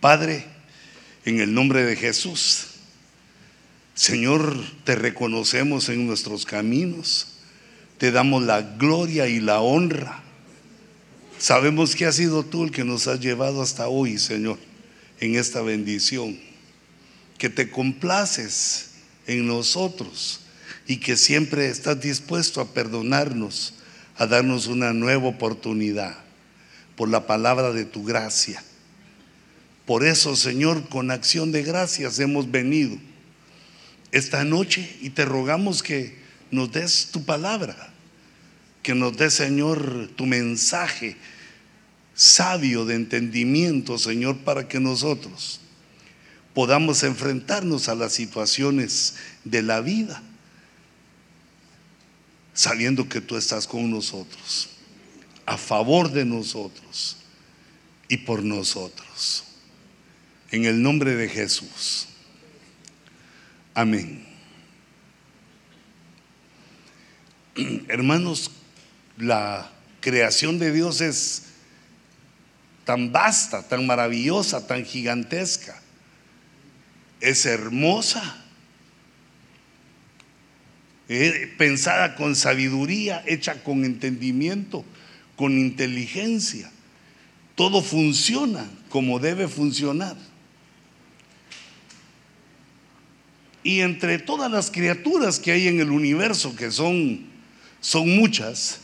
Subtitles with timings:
[0.00, 0.44] Padre,
[1.24, 2.66] en el nombre de Jesús,
[3.94, 7.26] Señor, te reconocemos en nuestros caminos,
[7.98, 10.22] te damos la gloria y la honra.
[11.36, 14.58] Sabemos que has sido tú el que nos has llevado hasta hoy, Señor,
[15.18, 16.38] en esta bendición,
[17.36, 18.90] que te complaces
[19.26, 20.40] en nosotros
[20.86, 23.74] y que siempre estás dispuesto a perdonarnos,
[24.16, 26.16] a darnos una nueva oportunidad
[26.94, 28.62] por la palabra de tu gracia.
[29.88, 32.98] Por eso, Señor, con acción de gracias hemos venido
[34.12, 36.14] esta noche y te rogamos que
[36.50, 37.88] nos des tu palabra,
[38.82, 41.16] que nos des, Señor, tu mensaje
[42.14, 45.58] sabio de entendimiento, Señor, para que nosotros
[46.52, 49.14] podamos enfrentarnos a las situaciones
[49.44, 50.22] de la vida,
[52.52, 54.68] sabiendo que tú estás con nosotros,
[55.46, 57.16] a favor de nosotros
[58.06, 59.47] y por nosotros.
[60.50, 62.08] En el nombre de Jesús.
[63.74, 64.24] Amén.
[67.88, 68.50] Hermanos,
[69.18, 71.44] la creación de Dios es
[72.84, 75.80] tan vasta, tan maravillosa, tan gigantesca.
[77.20, 78.42] Es hermosa,
[81.58, 84.84] pensada con sabiduría, hecha con entendimiento,
[85.36, 86.70] con inteligencia.
[87.54, 90.16] Todo funciona como debe funcionar.
[93.62, 97.26] Y entre todas las criaturas que hay en el universo, que son,
[97.80, 98.80] son muchas,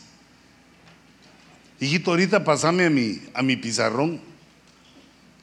[1.79, 4.19] hijito, ahorita pasame a mi, a mi pizarrón.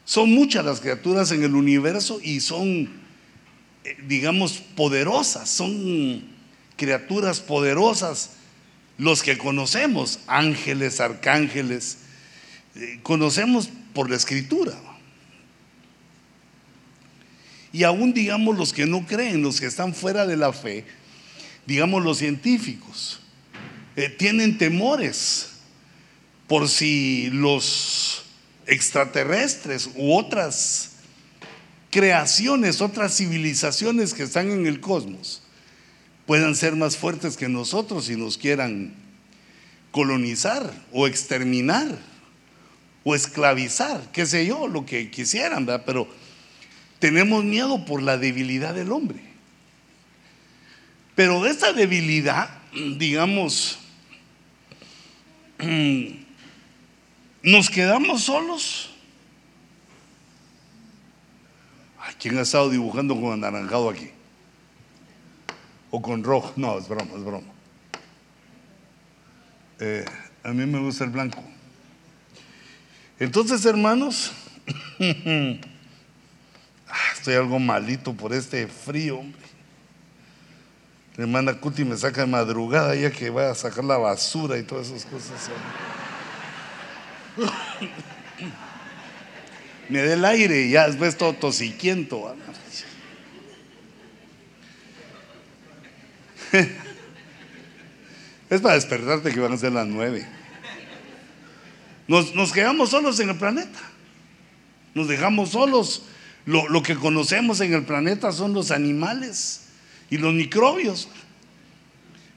[0.05, 2.91] Son muchas las criaturas en el universo y son,
[3.84, 6.24] eh, digamos, poderosas, son
[6.77, 8.30] criaturas poderosas
[8.98, 11.98] los que conocemos, ángeles, arcángeles,
[12.74, 14.74] eh, conocemos por la escritura.
[17.72, 20.84] Y aún digamos los que no creen, los que están fuera de la fe,
[21.66, 23.20] digamos los científicos,
[23.96, 25.48] eh, tienen temores
[26.46, 28.24] por si los
[28.66, 30.92] extraterrestres u otras
[31.90, 35.42] creaciones, otras civilizaciones que están en el cosmos,
[36.27, 38.94] puedan ser más fuertes que nosotros y nos quieran
[39.90, 41.98] colonizar o exterminar
[43.05, 45.84] o esclavizar, qué sé yo, lo que quisieran, ¿verdad?
[45.84, 46.08] Pero
[47.02, 49.20] tenemos miedo por la debilidad del hombre.
[51.17, 52.48] Pero de esta debilidad,
[52.96, 53.80] digamos,
[57.42, 58.91] nos quedamos solos.
[62.20, 64.11] ¿Quién ha estado dibujando con anaranjado aquí?
[65.91, 66.52] O con rojo.
[66.55, 67.48] No, es broma, es broma.
[69.80, 70.05] Eh,
[70.45, 71.42] a mí me gusta el blanco.
[73.18, 74.30] Entonces, hermanos,
[77.22, 79.40] estoy algo malito por este frío, hombre.
[81.16, 84.64] La hermana Cuti me saca de madrugada ya que voy a sacar la basura y
[84.64, 85.48] todas esas cosas.
[89.88, 92.34] me dé el aire y ya después todo tosiquiento.
[98.50, 100.27] es para despertarte que van a ser las nueve.
[102.08, 103.78] Nos quedamos solos en el planeta.
[104.92, 106.02] Nos dejamos solos
[106.45, 109.63] lo, que conocemos en el planeta son los animales
[110.11, 111.08] y los microbios.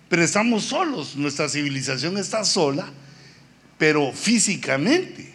[0.09, 2.91] Pero estamos solos, nuestra civilización está sola,
[3.77, 5.33] pero físicamente.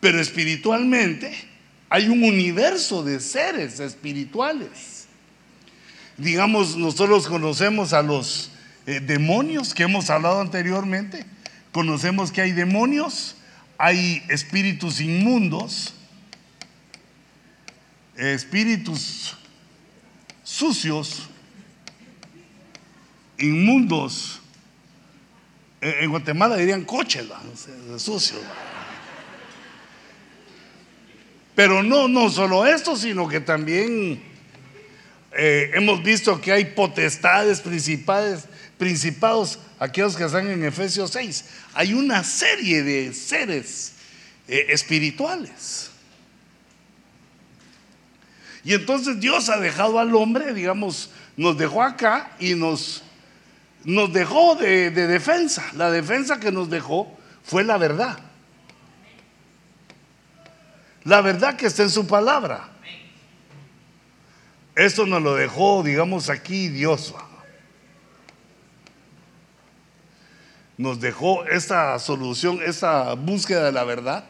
[0.00, 1.32] Pero espiritualmente
[1.88, 5.06] hay un universo de seres espirituales.
[6.16, 8.50] Digamos, nosotros conocemos a los
[8.86, 11.24] eh, demonios que hemos hablado anteriormente.
[11.70, 13.36] Conocemos que hay demonios,
[13.78, 15.94] hay espíritus inmundos,
[18.30, 19.36] espíritus
[20.44, 21.28] sucios,
[23.38, 24.40] inmundos.
[25.80, 27.26] En Guatemala dirían coches,
[27.96, 28.40] sucios.
[31.54, 34.22] Pero no, no solo esto, sino que también
[35.32, 38.44] eh, hemos visto que hay potestades principales,
[38.78, 41.44] principados, aquellos que están en Efesios 6.
[41.74, 43.94] Hay una serie de seres
[44.46, 45.91] eh, espirituales.
[48.64, 53.02] Y entonces Dios ha dejado al hombre, digamos, nos dejó acá y nos,
[53.84, 55.64] nos dejó de, defensa.
[55.74, 58.18] La defensa que nos dejó fue la verdad.
[61.04, 62.68] La verdad que está en su palabra.
[64.76, 67.14] Esto nos lo dejó, digamos, aquí Dios.
[70.78, 74.24] Nos dejó esta solución, esta búsqueda de la verdad.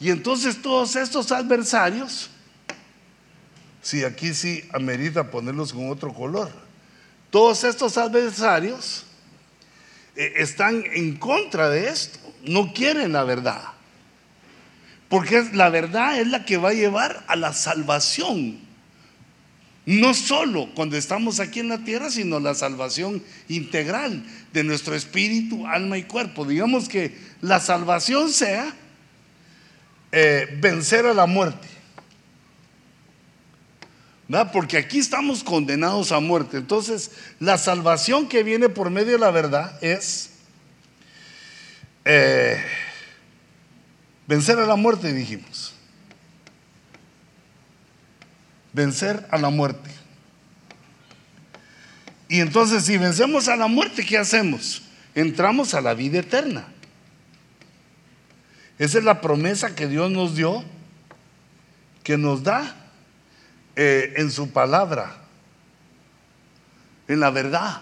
[0.00, 2.30] Y entonces todos estos adversarios,
[3.82, 6.50] si aquí sí amerita ponerlos con otro color,
[7.30, 9.04] todos estos adversarios
[10.16, 13.62] eh, están en contra de esto, no quieren la verdad.
[15.08, 18.60] Porque la verdad es la que va a llevar a la salvación.
[19.86, 25.66] No solo cuando estamos aquí en la tierra, sino la salvación integral de nuestro espíritu,
[25.66, 26.44] alma y cuerpo.
[26.44, 28.72] Digamos que la salvación sea
[30.12, 31.66] eh, vencer a la muerte.
[34.52, 36.56] Porque aquí estamos condenados a muerte.
[36.56, 37.10] Entonces,
[37.40, 40.30] la salvación que viene por medio de la verdad es
[42.04, 42.62] eh,
[44.28, 45.74] vencer a la muerte, dijimos.
[48.72, 49.90] Vencer a la muerte.
[52.28, 54.82] Y entonces, si vencemos a la muerte, ¿qué hacemos?
[55.16, 56.68] Entramos a la vida eterna.
[58.78, 60.64] Esa es la promesa que Dios nos dio,
[62.04, 62.79] que nos da
[63.82, 65.16] eh, en su palabra,
[67.08, 67.80] en la verdad.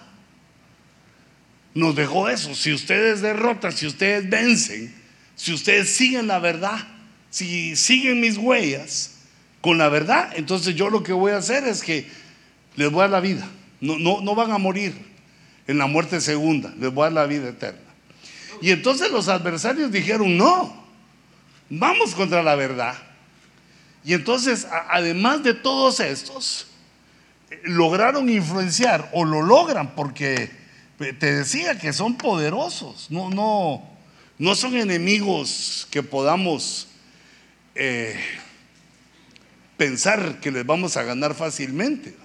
[1.74, 2.54] Nos dejó eso.
[2.54, 4.94] Si ustedes derrotan, si ustedes vencen,
[5.34, 6.78] si ustedes siguen la verdad,
[7.30, 9.16] si siguen mis huellas
[9.60, 12.06] con la verdad, entonces yo lo que voy a hacer es que
[12.76, 13.48] les voy a dar la vida.
[13.80, 14.94] No, no, no van a morir
[15.66, 17.80] en la muerte segunda, les voy a dar la vida eterna.
[18.62, 20.78] Y entonces los adversarios dijeron, no,
[21.70, 22.94] Vamos contra la verdad.
[24.04, 26.66] Y entonces, además de todos estos,
[27.64, 30.50] lograron influenciar o lo logran porque
[30.98, 33.88] te decía que son poderosos, no, no,
[34.38, 36.88] no son enemigos que podamos
[37.74, 38.18] eh,
[39.76, 42.16] pensar que les vamos a ganar fácilmente.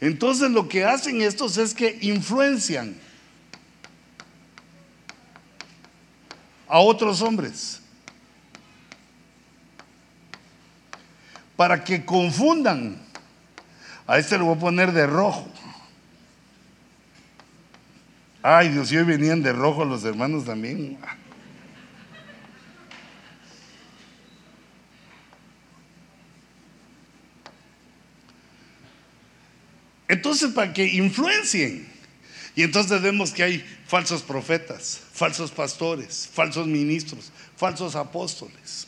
[0.00, 2.96] Entonces lo que hacen estos es que influencian
[6.68, 7.79] a otros hombres.
[11.60, 12.96] Para que confundan.
[14.06, 15.46] A este lo voy a poner de rojo.
[18.42, 20.96] Ay, Dios, hoy venían de rojo los hermanos también.
[30.08, 31.86] Entonces, para que influencien.
[32.56, 38.86] Y entonces vemos que hay falsos profetas, falsos pastores, falsos ministros, falsos apóstoles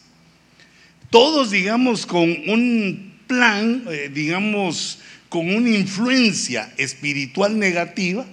[1.12, 4.98] todos, digamos, con un plan, eh, digamos,
[5.28, 8.24] con una influencia espiritual negativa,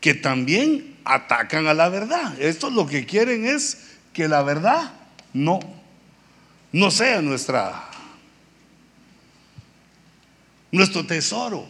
[0.00, 2.38] que también atacan a la verdad.
[2.40, 3.78] Esto lo que quieren es
[4.12, 4.92] que la verdad
[5.32, 5.60] no,
[6.72, 7.88] no sea nuestra,
[10.72, 11.68] nuestro tesoro.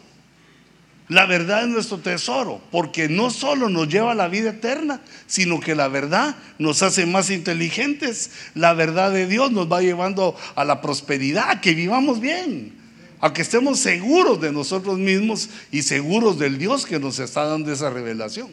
[1.12, 5.60] La verdad es nuestro tesoro, porque no solo nos lleva a la vida eterna, sino
[5.60, 8.30] que la verdad nos hace más inteligentes.
[8.54, 12.72] La verdad de Dios nos va llevando a la prosperidad, que vivamos bien,
[13.20, 17.70] a que estemos seguros de nosotros mismos y seguros del Dios que nos está dando
[17.70, 18.50] esa revelación.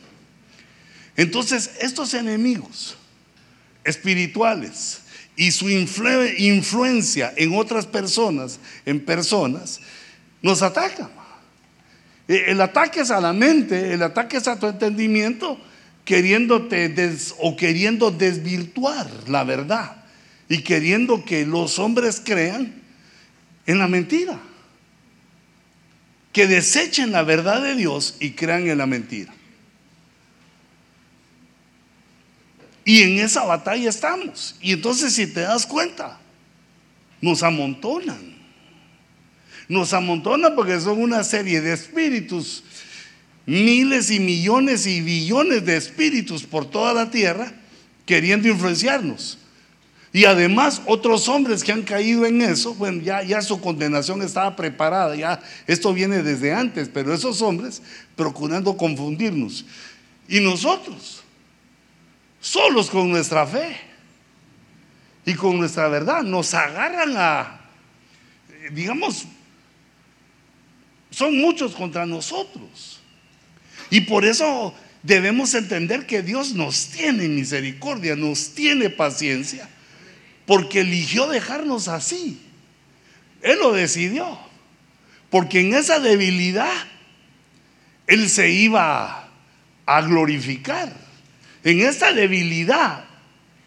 [1.16, 2.98] Entonces, estos enemigos
[3.86, 5.00] espirituales
[5.38, 9.80] y su influencia en otras personas, en personas,
[10.42, 11.19] nos atacan.
[12.30, 15.60] Eh, el ataque es a la mente, el ataque es a tu entendimiento,
[16.06, 20.04] queriéndote o queriendo desvirtuar la verdad
[20.48, 22.82] y queriendo que los hombres crean
[23.66, 24.40] en la mentira.
[26.32, 29.34] Que desechen la verdad de Dios y crean en la mentira.
[32.86, 34.56] Y en esa batalla estamos.
[34.62, 36.20] Y entonces si te das cuenta,
[37.22, 38.29] nos amontonan
[39.70, 42.64] nos amontona porque son una serie de espíritus,
[43.46, 47.54] miles y millones y billones de espíritus por toda la tierra
[48.06, 49.38] queriendo influenciarnos.
[50.12, 54.56] Y además otros hombres que han caído en eso, bueno, ya, ya su condenación estaba
[54.56, 57.84] preparada, ya esto viene desde antes, pero esos hombres
[58.16, 59.66] procurando confundirnos.
[60.28, 61.22] Y nosotros,
[62.42, 63.78] solos con nuestra fe
[65.26, 67.62] y con nuestra verdad, nos agarran a,
[68.72, 69.28] digamos,
[71.20, 73.02] son muchos contra nosotros.
[73.90, 74.74] Y por eso
[75.04, 79.68] debemos entender que Dios nos tiene misericordia, nos tiene paciencia,
[80.46, 82.40] porque eligió dejarnos así.
[83.42, 84.40] Él lo decidió,
[85.30, 86.72] porque en esa debilidad
[88.08, 89.30] Él se iba
[89.86, 90.96] a glorificar.
[91.66, 93.04] En esa debilidad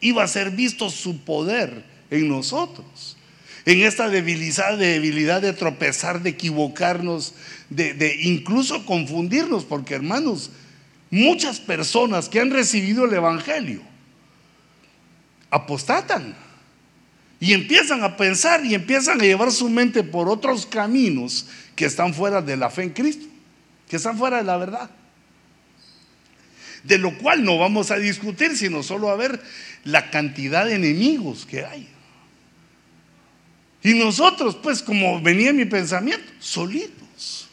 [0.00, 3.11] iba a ser visto su poder en nosotros
[3.64, 7.34] en esta debilidad, debilidad de tropezar, de equivocarnos,
[7.70, 10.50] de, incluso confundirnos, porque hermanos,
[11.10, 13.82] muchas personas que han recibido el Evangelio
[15.50, 16.34] apostatan.
[17.38, 22.14] Y empiezan a pensar y empiezan a llevar su mente por otros caminos que están
[22.14, 23.26] fuera de la fe en Cristo,
[23.88, 24.90] que están fuera de la verdad.
[26.84, 29.40] De lo cual no vamos a discutir, sino solo a ver
[29.84, 31.91] la cantidad de enemigos que hay.
[33.82, 37.48] Y nosotros, pues, como venía mi pensamiento, solitos.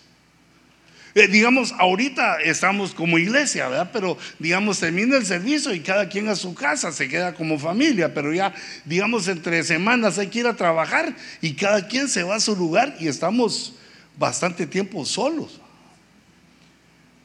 [1.16, 3.90] Eh, digamos, ahorita estamos como iglesia, ¿verdad?
[3.92, 8.14] Pero, digamos, termina el servicio y cada quien a su casa, se queda como familia,
[8.14, 8.54] pero ya,
[8.86, 12.56] digamos, entre semanas hay que ir a trabajar y cada quien se va a su
[12.56, 13.74] lugar y estamos
[14.18, 15.60] bastante tiempo solos.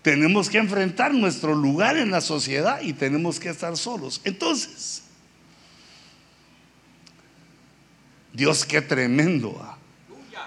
[0.00, 4.20] Tenemos que enfrentar nuestro lugar en la sociedad y tenemos que estar solos.
[4.24, 5.03] Entonces,
[8.34, 9.78] Dios qué tremendo ¿ah?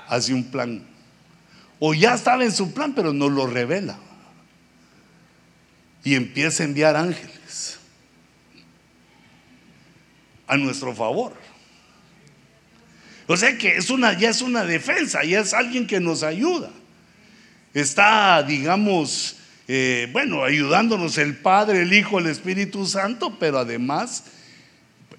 [0.10, 0.86] hace un plan.
[1.80, 3.98] O ya estaba en su plan, pero no lo revela.
[6.04, 7.80] Y empieza a enviar ángeles
[10.48, 11.34] a nuestro favor.
[13.28, 16.70] O sea que es una, ya es una defensa, ya es alguien que nos ayuda.
[17.74, 24.24] Está, digamos, eh, bueno, ayudándonos el Padre, el Hijo, el Espíritu Santo, pero además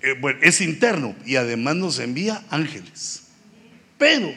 [0.01, 3.23] eh, es interno y además nos envía ángeles.
[3.97, 4.33] Pero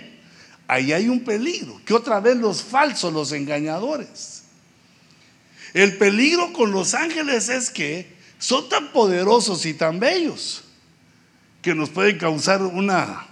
[0.67, 4.43] ahí hay un peligro, que otra vez los falsos, los engañadores.
[5.73, 8.07] El peligro con los ángeles es que
[8.39, 10.63] son tan poderosos y tan bellos
[11.61, 13.27] que nos pueden causar una,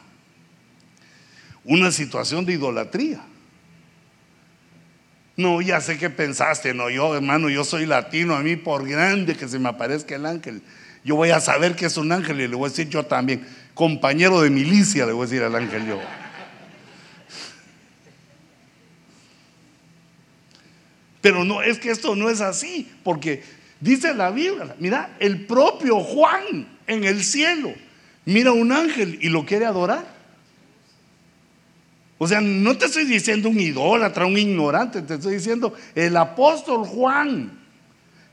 [1.63, 3.21] una situación de idolatría.
[5.35, 9.35] No, ya sé que pensaste, no, yo hermano, yo soy latino, a mí por grande
[9.35, 10.61] que se me aparezca el ángel,
[11.03, 13.45] yo voy a saber que es un ángel y le voy a decir yo también,
[13.73, 15.99] compañero de milicia, le voy a decir al ángel yo.
[21.21, 23.43] Pero no, es que esto no es así, porque
[23.79, 27.73] dice la Biblia, mira, el propio Juan en el cielo
[28.25, 30.19] mira un ángel y lo quiere adorar.
[32.17, 36.85] O sea, no te estoy diciendo un idólatra, un ignorante, te estoy diciendo el apóstol
[36.85, 37.58] Juan,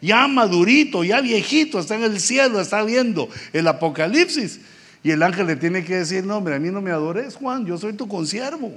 [0.00, 4.60] ya madurito, ya viejito, está en el cielo, está viendo el apocalipsis.
[5.02, 7.64] Y el ángel le tiene que decir, no, hombre, a mí no me adores, Juan,
[7.64, 8.72] yo soy tu consiervo.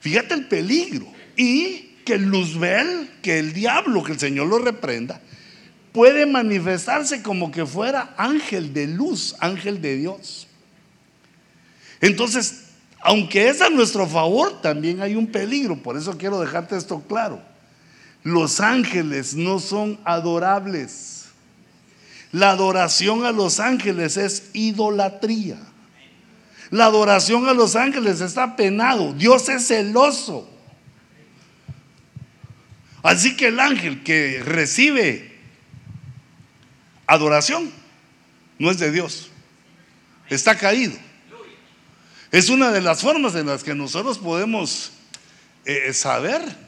[0.00, 1.06] Fíjate el peligro.
[1.36, 5.20] Y que Luzbel, que el diablo, que el Señor lo reprenda,
[5.92, 10.46] puede manifestarse como que fuera ángel de luz, ángel de Dios.
[12.00, 12.64] Entonces,
[13.00, 15.76] aunque es a nuestro favor, también hay un peligro.
[15.76, 17.40] Por eso quiero dejarte esto claro.
[18.24, 21.26] Los ángeles no son adorables.
[22.32, 25.58] La adoración a los ángeles es idolatría.
[26.70, 29.12] La adoración a los ángeles está penado.
[29.12, 30.50] Dios es celoso.
[33.02, 35.38] Así que el ángel que recibe
[37.06, 37.70] adoración
[38.58, 39.30] no es de Dios.
[40.30, 40.94] Está caído.
[42.32, 44.92] Es una de las formas en las que nosotros podemos
[45.66, 46.63] eh, saber,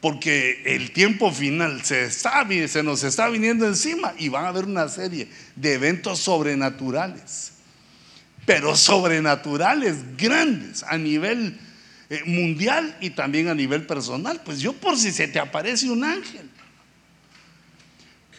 [0.00, 4.88] porque el tiempo final se, se nos está viniendo encima y van a haber una
[4.88, 7.52] serie de eventos sobrenaturales,
[8.46, 11.58] pero sobrenaturales grandes a nivel
[12.08, 14.40] eh, mundial y también a nivel personal.
[14.44, 16.48] Pues yo por si se te aparece un ángel.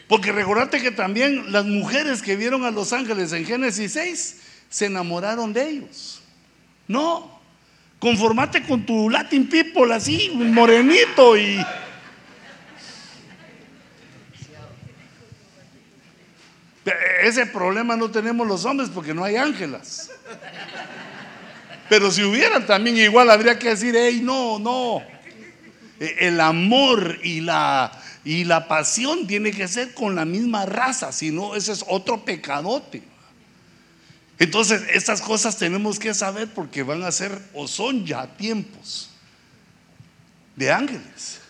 [0.08, 4.38] Porque recordate que también las mujeres que vieron a los ángeles en Génesis 6
[4.68, 6.22] se enamoraron de ellos.
[6.88, 7.31] No,
[8.02, 11.64] conformate con tu Latin people así, morenito y...
[17.22, 20.10] Ese problema no tenemos los hombres porque no hay ángelas.
[21.88, 25.04] Pero si hubieran también igual habría que decir, hey, no, no.
[26.00, 27.92] E, el amor y la,
[28.26, 32.26] y la pasión tiene que ser con la misma raza, si no, ese es otro
[32.26, 33.11] pecadote.
[34.42, 39.12] Entonces, estas cosas tenemos que saber porque van a ser o son ya tiempos
[40.56, 41.42] de ángeles.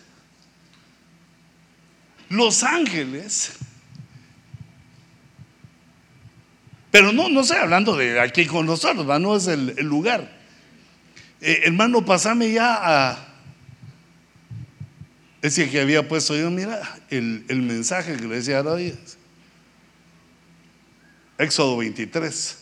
[2.28, 3.52] Los ángeles
[6.90, 10.30] Pero no, no estoy hablando de aquí con nosotros, no es el, lugar.
[11.40, 13.28] Eh, hermano, pasame ya a...
[15.40, 19.16] Ese que había puesto yo, mira, el, mensaje que le decía a.
[21.38, 22.61] Éxodo 23.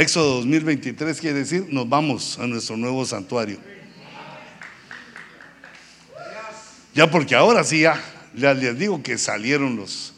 [0.00, 3.58] Éxodo 2023 quiere decir, nos vamos a nuestro nuevo santuario.
[6.94, 8.02] Ya porque ahora sí, ya,
[8.32, 10.14] les digo que salieron los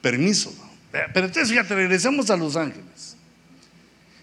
[0.00, 0.54] permisos.
[0.92, 3.16] Pero entonces fíjate, regresemos a los ángeles.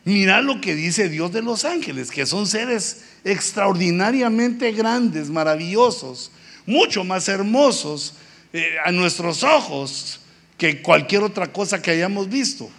[0.05, 6.31] Mira lo que dice Dios de los ángeles, que son seres extraordinariamente grandes, maravillosos,
[6.65, 8.13] mucho más hermosos
[8.53, 10.21] eh, a nuestros ojos
[10.57, 12.69] que cualquier otra cosa que hayamos visto.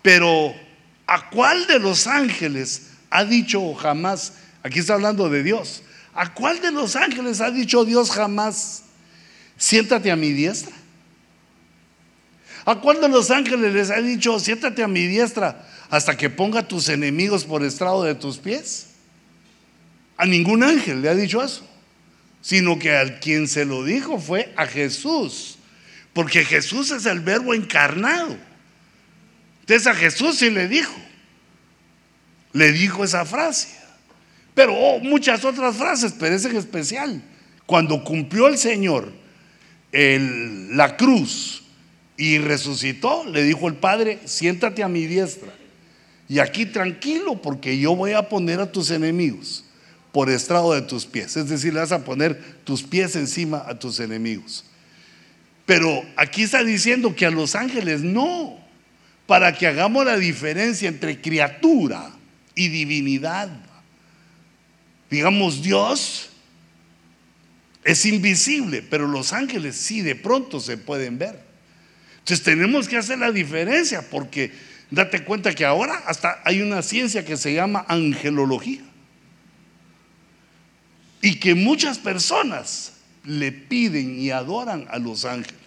[0.00, 0.54] Pero
[1.06, 4.34] ¿a cuál de los ángeles ha dicho jamás?
[4.62, 5.82] Aquí está hablando de Dios.
[6.14, 8.82] ¿A cuál de los ángeles ha dicho Dios jamás?
[9.56, 10.74] Siéntate a mi diestra.
[12.64, 16.66] ¿A cuál de los ángeles les ha dicho, siéntate a mi diestra hasta que ponga
[16.66, 18.88] tus enemigos por estrado de tus pies?
[20.16, 21.64] A ningún ángel le ha dicho eso,
[22.40, 25.58] sino que al quien se lo dijo fue a Jesús,
[26.12, 28.36] porque Jesús es el verbo encarnado.
[29.66, 30.94] Entonces a Jesús sí le dijo,
[32.52, 33.68] le dijo esa frase,
[34.54, 37.22] pero oh, muchas otras frases, pero esa en especial.
[37.66, 39.12] Cuando cumplió el Señor
[39.92, 41.64] la cruz
[42.16, 45.52] y resucitó, le dijo el Padre, siéntate a mi diestra.
[46.28, 49.64] Y aquí tranquilo, porque yo voy a poner a tus enemigos
[50.12, 51.36] por estrado de tus pies.
[51.36, 54.64] Es decir, le vas a poner tus pies encima a tus enemigos.
[55.66, 58.64] Pero aquí está diciendo que a los ángeles no,
[59.26, 62.10] para que hagamos la diferencia entre criatura
[62.54, 63.50] y divinidad.
[65.10, 66.30] Digamos, Dios
[67.84, 71.40] es invisible, pero los ángeles sí de pronto se pueden ver.
[72.18, 74.52] Entonces tenemos que hacer la diferencia porque
[74.90, 78.82] date cuenta que ahora hasta hay una ciencia que se llama angelología.
[81.22, 85.65] Y que muchas personas le piden y adoran a los ángeles.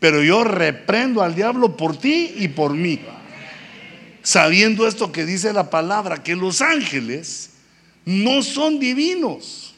[0.00, 3.00] Pero yo reprendo al diablo por ti y por mí.
[4.22, 7.50] Sabiendo esto que dice la palabra, que los ángeles
[8.04, 9.74] no son divinos,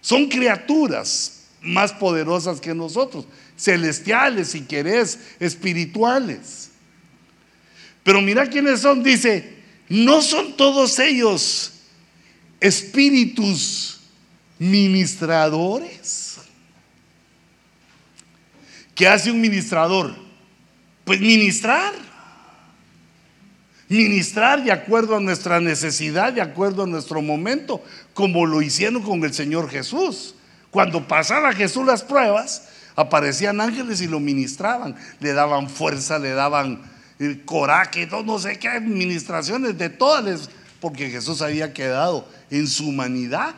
[0.00, 3.26] son criaturas más poderosas que nosotros
[3.58, 6.70] celestiales, si querés, espirituales.
[8.04, 9.56] Pero mira quiénes son, dice,
[9.88, 11.72] no son todos ellos
[12.60, 14.00] espíritus
[14.58, 16.27] ministradores.
[18.98, 20.12] ¿Qué hace un ministrador?
[21.04, 21.94] Pues ministrar.
[23.88, 27.80] Ministrar de acuerdo a nuestra necesidad, de acuerdo a nuestro momento,
[28.12, 30.34] como lo hicieron con el Señor Jesús.
[30.72, 36.82] Cuando pasaba Jesús las pruebas, aparecían ángeles y lo ministraban, le daban fuerza, le daban
[37.20, 43.54] eh, coraje, no sé qué administraciones de todas, porque Jesús había quedado en su humanidad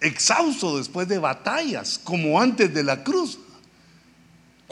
[0.00, 3.38] exhausto después de batallas, como antes de la cruz.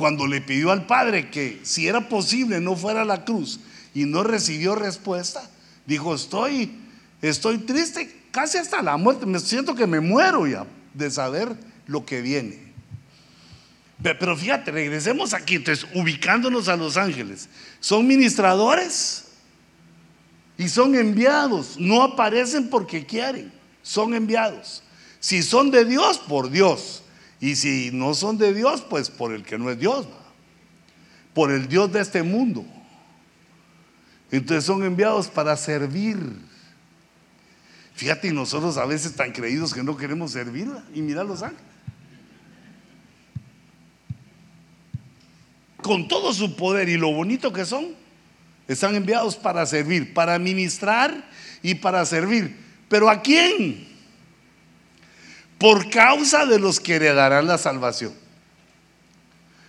[0.01, 3.61] Cuando le pidió al Padre que si era posible no fuera a la cruz
[3.93, 5.43] y no recibió respuesta,
[5.85, 6.73] dijo, estoy,
[7.21, 11.55] estoy triste casi hasta la muerte, me siento que me muero ya de saber
[11.87, 12.73] lo que viene.
[14.03, 17.51] Pero fíjate, regresemos aquí, entonces, ubicándonos a los ángeles.
[17.79, 19.27] Son ministradores
[20.57, 21.77] y son enviados.
[21.79, 24.83] No aparecen porque quieren, son enviados.
[25.21, 27.00] Si son de Dios, por Dios.
[27.41, 30.07] Y si no son de Dios, pues por el que no es Dios.
[31.35, 32.65] Por el Dios de este mundo.
[34.31, 36.19] Entonces son enviados para servir.
[37.95, 40.71] Fíjate, y nosotros a veces tan creídos que no queremos servir.
[40.95, 41.71] Y mira los ángeles.
[45.81, 47.95] con todo su poder y lo bonito que son,
[48.69, 51.29] están enviados para servir, para ministrar
[51.63, 52.57] y para servir.
[52.89, 53.89] ¿Pero a quién?
[55.61, 58.15] Por causa de los que heredarán la salvación.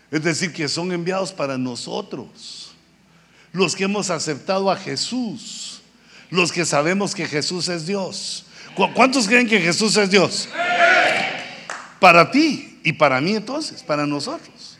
[0.09, 2.71] Es decir, que son enviados para nosotros,
[3.51, 5.81] los que hemos aceptado a Jesús,
[6.29, 8.45] los que sabemos que Jesús es Dios.
[8.95, 10.47] ¿Cuántos creen que Jesús es Dios?
[11.99, 14.77] Para ti y para mí entonces, para nosotros.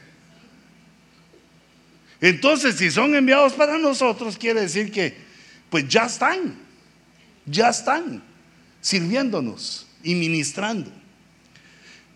[2.21, 5.17] Entonces, si son enviados para nosotros, quiere decir que
[5.69, 6.57] pues ya están,
[7.45, 8.23] ya están
[8.79, 11.00] sirviéndonos y ministrando.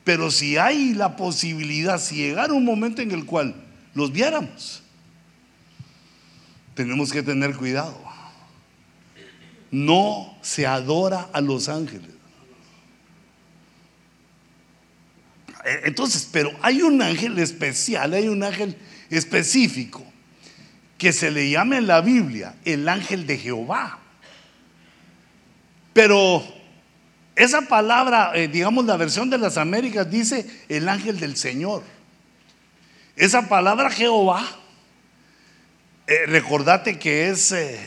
[0.05, 3.55] Pero si hay la posibilidad, si llegara un momento en el cual
[3.95, 4.83] los viéramos,
[6.75, 7.99] tenemos que tener cuidado.
[9.71, 12.11] No se adora a los ángeles.
[15.83, 18.77] Entonces, pero hay un ángel especial, hay un ángel
[19.09, 20.05] específico
[20.99, 23.99] que se le llama en la Biblia el ángel de Jehová.
[25.93, 26.43] Pero
[27.35, 31.83] esa palabra, eh, digamos la versión de las Américas, dice el ángel del Señor.
[33.17, 34.45] Esa palabra Jehová,
[36.07, 37.77] eh, recordate que es eh,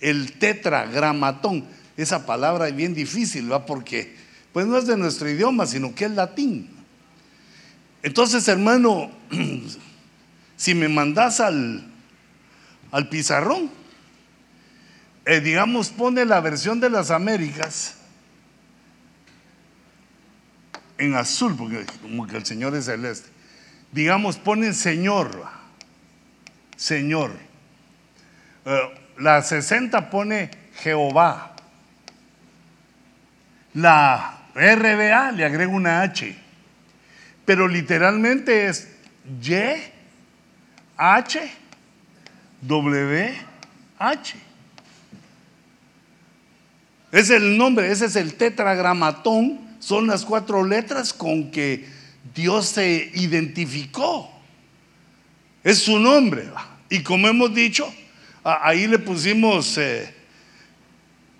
[0.00, 1.64] el tetragramatón.
[1.96, 3.64] Esa palabra es bien difícil, ¿va?
[3.64, 4.16] Porque
[4.52, 6.68] pues no es de nuestro idioma, sino que es latín.
[8.02, 9.10] Entonces, hermano,
[10.56, 11.86] si me mandas al,
[12.90, 13.70] al pizarrón,
[15.42, 17.95] digamos, pone la versión de las Américas
[20.98, 23.28] en azul, porque como que el Señor es celeste.
[23.92, 25.44] Digamos, pone Señor,
[26.76, 27.32] Señor.
[28.64, 28.80] Eh,
[29.18, 31.54] la 60 pone Jehová.
[33.74, 36.36] La RBA le agrega una H.
[37.44, 38.88] Pero literalmente es
[39.40, 39.54] Y,
[40.96, 41.50] H,
[42.62, 43.34] W,
[43.98, 44.36] H.
[47.12, 51.86] Es el nombre, ese es el tetragramatón, son las cuatro letras con que
[52.34, 54.28] Dios se identificó.
[55.62, 56.50] Es su nombre.
[56.90, 57.94] Y como hemos dicho,
[58.42, 60.12] ahí le pusimos eh,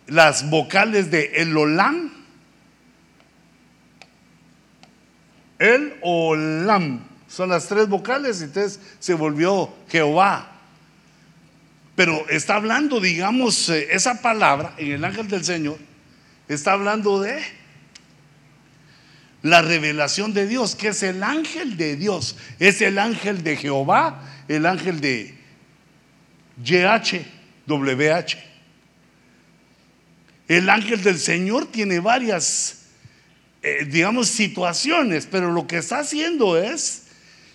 [0.07, 2.13] las vocales de el Olam,
[5.59, 7.01] el Olam.
[7.27, 10.53] Son las tres vocales, entonces se volvió Jehová.
[11.97, 15.79] Pero está hablando, digamos, eh, esa palabra en el ángel del Señor,
[16.47, 17.66] está hablando de
[19.47, 24.21] la revelación de Dios, que es el ángel de Dios, es el ángel de Jehová,
[24.49, 25.37] el ángel de
[26.65, 28.37] YHWH.
[30.49, 32.87] El ángel del Señor tiene varias,
[33.63, 37.07] eh, digamos, situaciones, pero lo que está haciendo es,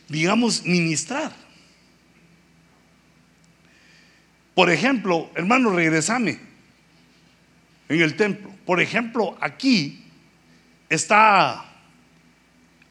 [0.07, 1.33] digamos, ministrar.
[4.55, 6.39] Por ejemplo, hermano, regresame
[7.89, 8.49] en el templo.
[8.65, 10.05] Por ejemplo, aquí
[10.89, 11.70] está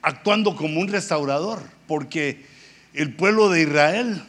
[0.03, 2.45] actuando como un restaurador, porque
[2.95, 4.23] el pueblo de Israel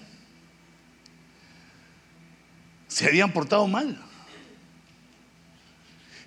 [2.87, 3.97] se habían portado mal.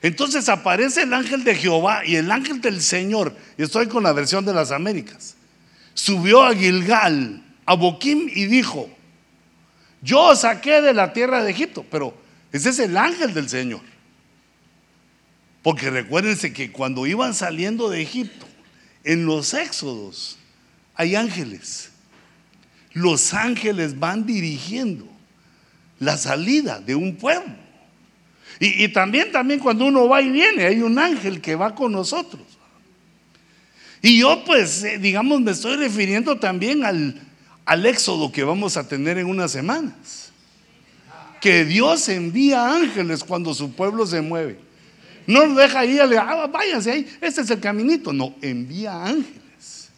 [0.02, 4.12] Entonces aparece el ángel de Jehová y el ángel del Señor, y estoy con la
[4.12, 5.36] versión de las Américas,
[5.94, 8.90] subió a Gilgal, a Boquim y dijo,
[10.02, 12.14] yo saqué de la tierra de Egipto, pero
[12.52, 13.80] ese es el ángel del Señor.
[15.62, 18.46] Porque recuérdense que cuando iban saliendo de Egipto,
[19.04, 20.38] en los éxodos
[20.94, 21.90] hay ángeles.
[22.92, 25.06] Los ángeles van dirigiendo
[25.98, 27.64] la salida de un pueblo.
[28.60, 32.42] Y, también, también cuando uno va y viene, hay un ángel que va con nosotros.
[34.00, 37.20] Y yo pues, eh, digamos, me estoy refiriendo también al,
[37.64, 40.30] al éxodo que vamos a tener en unas semanas.
[41.40, 44.58] Que Dios envía ángeles cuando su pueblo se mueve.
[45.26, 48.12] No lo deja ahí, le, ah, váyanse ahí, este es el caminito.
[48.12, 49.90] No, envía ángeles.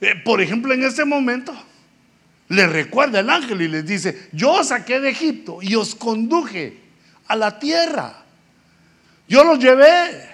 [0.00, 1.54] Eh, por ejemplo, en este momento,
[2.48, 6.78] le recuerda el ángel y les dice, yo os saqué de Egipto y os conduje
[7.28, 8.24] a la tierra.
[9.28, 10.30] Yo los llevé.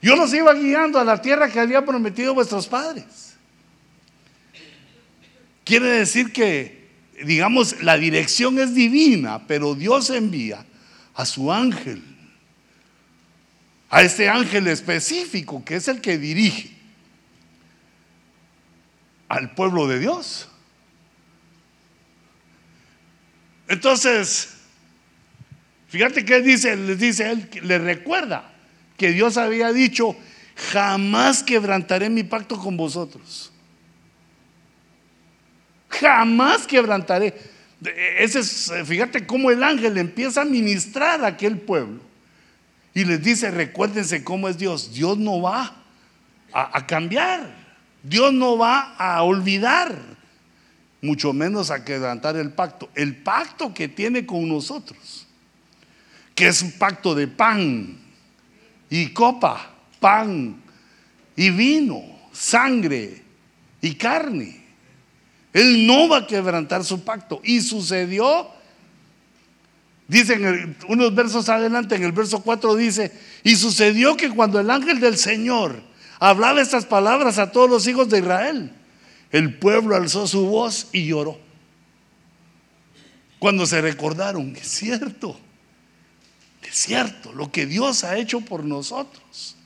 [0.00, 3.36] Yo los iba guiando a la tierra que había prometido vuestros padres.
[5.64, 6.88] Quiere decir que,
[7.24, 10.64] digamos, la dirección es divina, pero Dios envía
[11.14, 12.02] a su ángel,
[13.90, 16.70] a este ángel específico que es el que dirige
[19.28, 20.48] al pueblo de Dios.
[23.68, 24.54] Entonces,
[25.88, 28.52] fíjate que dice, les dice él, le recuerda
[28.98, 30.16] que Dios había dicho,
[30.72, 33.52] jamás quebrantaré mi pacto con vosotros.
[35.88, 37.51] Jamás quebrantaré.
[38.18, 42.00] Ese es, fíjate cómo el ángel empieza a ministrar a aquel pueblo
[42.94, 44.92] y les dice, recuérdense cómo es Dios.
[44.92, 45.74] Dios no va
[46.52, 47.54] a, a cambiar,
[48.02, 49.98] Dios no va a olvidar,
[51.00, 52.90] mucho menos a quebrantar el pacto.
[52.94, 55.26] El pacto que tiene con nosotros,
[56.34, 57.98] que es un pacto de pan
[58.88, 60.62] y copa, pan
[61.34, 63.22] y vino, sangre
[63.80, 64.61] y carne.
[65.52, 67.40] Él no va a quebrantar su pacto.
[67.44, 68.48] Y sucedió,
[70.08, 73.12] dicen unos versos adelante, en el verso 4 dice,
[73.42, 75.82] y sucedió que cuando el ángel del Señor
[76.18, 78.72] hablaba estas palabras a todos los hijos de Israel,
[79.30, 81.38] el pueblo alzó su voz y lloró.
[83.38, 85.38] Cuando se recordaron, es cierto,
[86.62, 89.56] es cierto, lo que Dios ha hecho por nosotros.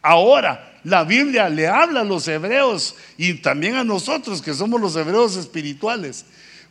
[0.00, 4.94] Ahora, la Biblia le habla a los hebreos y también a nosotros que somos los
[4.94, 6.24] hebreos espirituales.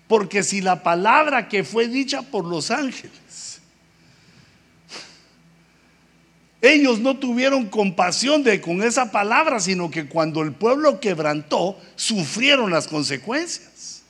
[0.07, 3.59] Porque si la palabra que fue dicha por los ángeles,
[6.61, 12.71] ellos no tuvieron compasión de con esa palabra, sino que cuando el pueblo quebrantó, sufrieron
[12.71, 14.03] las consecuencias.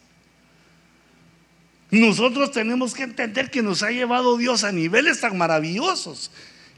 [1.89, 6.29] Nosotros tenemos que entender que nos ha llevado Dios a niveles tan maravillosos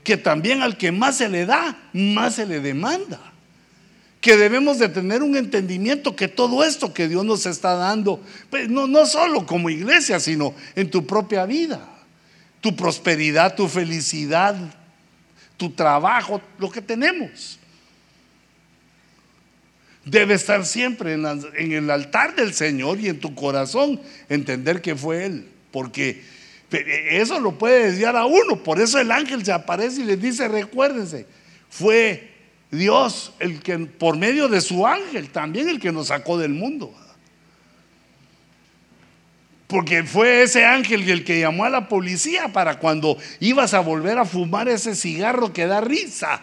[0.07, 3.19] que también al que más se le da, más se le demanda.
[4.21, 8.69] Que debemos de tener un entendimiento que todo esto que Dios nos está dando, pues
[8.69, 11.85] no, no solo como iglesia, sino en tu propia vida,
[12.61, 14.55] tu prosperidad, tu felicidad,
[15.57, 17.59] tu trabajo, lo que tenemos.
[20.05, 24.95] debe estar siempre en, en, el altar del Señor y en tu corazón entender que
[24.95, 25.49] fue Él.
[25.69, 26.23] Porque
[26.71, 28.61] eso lo puede desviar a uno.
[28.63, 31.25] Por eso el ángel se aparece y les dice, recuérdense,
[31.69, 32.31] fue
[32.71, 36.93] Dios el que por medio de su ángel también el que nos sacó del mundo.
[39.67, 44.17] Porque fue ese ángel el que llamó a la policía para cuando ibas a volver
[44.17, 46.41] a fumar ese cigarro que da risa.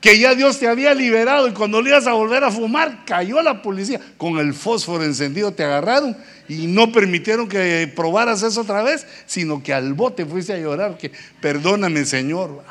[0.00, 3.42] Que ya Dios te había liberado y cuando le ibas a volver a fumar, cayó
[3.42, 4.00] la policía.
[4.16, 6.16] Con el fósforo encendido te agarraron
[6.48, 10.96] y no permitieron que probaras eso otra vez, sino que al bote fuiste a llorar,
[10.96, 12.62] que perdóname Señor.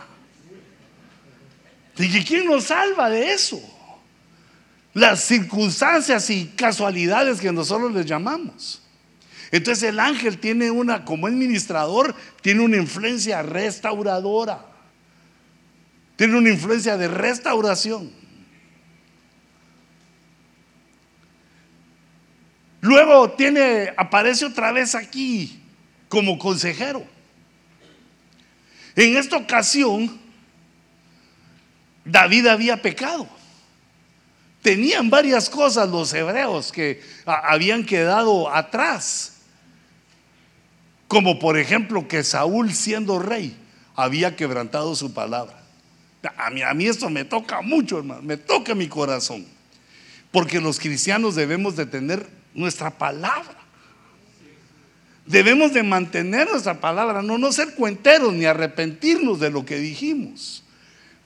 [1.98, 3.62] ¿Y quién nos salva de eso?
[4.98, 8.82] las circunstancias y casualidades que nosotros les llamamos.
[9.52, 14.66] Entonces el ángel tiene una, como administrador, tiene una influencia restauradora.
[16.18, 18.12] Tiene una influencia de restauración.
[22.82, 25.64] Luego tiene, aparece otra vez aquí
[26.10, 27.06] como consejero.
[28.98, 30.20] En esta ocasión,
[32.04, 33.38] David había pecado
[34.68, 39.38] tenían varias cosas los hebreos que habían quedado atrás.
[41.08, 43.56] Como por ejemplo que Saúl siendo rey
[43.96, 45.57] había quebrantado su palabra.
[46.36, 49.46] A mí, a mí esto me toca mucho, hermano, me toca mi corazón.
[50.32, 53.56] Porque los cristianos debemos de tener nuestra palabra.
[55.26, 60.64] Debemos de mantener nuestra palabra, no, no ser cuenteros ni arrepentirnos de lo que dijimos.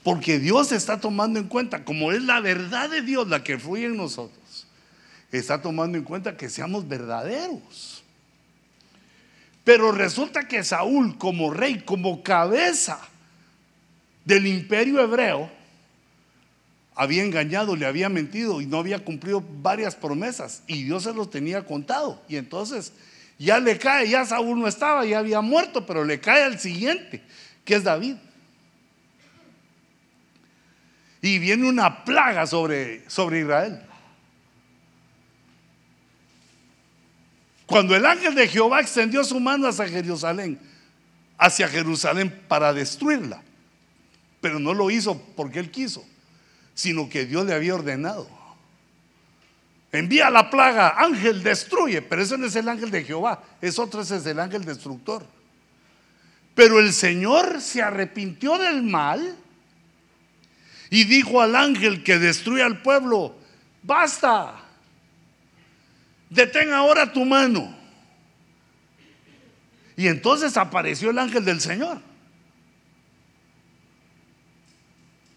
[0.03, 3.85] Porque Dios está tomando en cuenta, como es la verdad de Dios la que fluye
[3.85, 4.67] en nosotros,
[5.31, 8.03] está tomando en cuenta que seamos verdaderos.
[9.63, 12.99] Pero resulta que Saúl como rey, como cabeza
[14.25, 15.49] del imperio hebreo,
[16.95, 21.29] había engañado, le había mentido y no había cumplido varias promesas y Dios se los
[21.29, 22.21] tenía contado.
[22.27, 22.93] Y entonces
[23.39, 27.21] ya le cae, ya Saúl no estaba, ya había muerto, pero le cae al siguiente,
[27.65, 28.15] que es David
[31.21, 33.79] y viene una plaga sobre, sobre Israel.
[37.67, 40.59] Cuando el ángel de Jehová extendió su mano hacia Jerusalén,
[41.37, 43.41] hacia Jerusalén para destruirla,
[44.41, 46.03] pero no lo hizo porque él quiso,
[46.73, 48.27] sino que Dios le había ordenado.
[49.91, 54.01] Envía la plaga, ángel destruye, pero ese no es el ángel de Jehová, es otro,
[54.01, 55.25] ese es el ángel destructor.
[56.55, 59.35] Pero el Señor se arrepintió del mal
[60.89, 63.35] y dijo al ángel que destruye al pueblo,
[63.83, 64.55] basta,
[66.29, 67.77] detén ahora tu mano.
[69.95, 72.10] Y entonces apareció el ángel del Señor.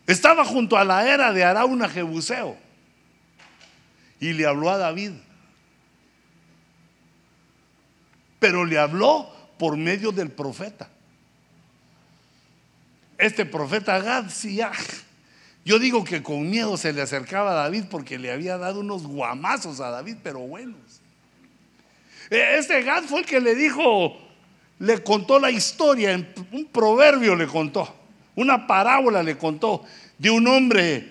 [0.07, 2.57] Estaba junto a la era de Arauna Jebuseo
[4.21, 5.13] y le habló a David.
[8.39, 10.89] Pero le habló por medio del profeta.
[13.17, 14.27] Este profeta Gad,
[15.65, 19.07] yo digo que con miedo se le acercaba a David porque le había dado unos
[19.07, 21.01] guamazos a David, pero buenos.
[22.29, 24.19] E, este Gad fue el que le dijo,
[24.79, 26.15] le contó la historia,
[26.53, 27.95] un proverbio le contó,
[28.37, 29.85] una parábola le contó
[30.19, 31.09] de un hombre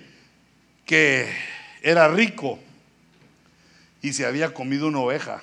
[0.85, 1.27] que
[1.81, 2.59] era rico
[4.01, 5.41] y se había comido una oveja.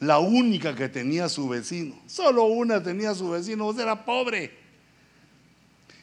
[0.00, 1.98] La única que tenía su vecino.
[2.06, 4.52] Solo una tenía su vecino, era pobre.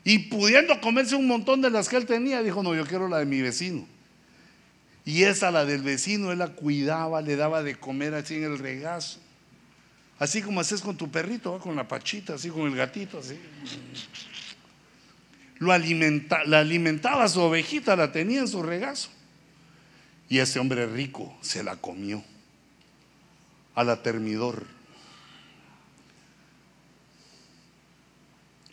[0.04, 3.20] Y pudiendo comerse un montón de las que él tenía, dijo, no, yo quiero la
[3.20, 3.86] de mi vecino.
[5.06, 8.58] Y esa, la del vecino, él la cuidaba, le daba de comer así en el
[8.58, 9.20] regazo.
[10.24, 13.38] Así como haces con tu perrito, con la pachita, así con el gatito, así.
[15.58, 19.10] Lo alimenta, la alimentaba su ovejita, la tenía en su regazo.
[20.30, 22.24] Y ese hombre rico se la comió
[23.76, 24.66] a la termidor.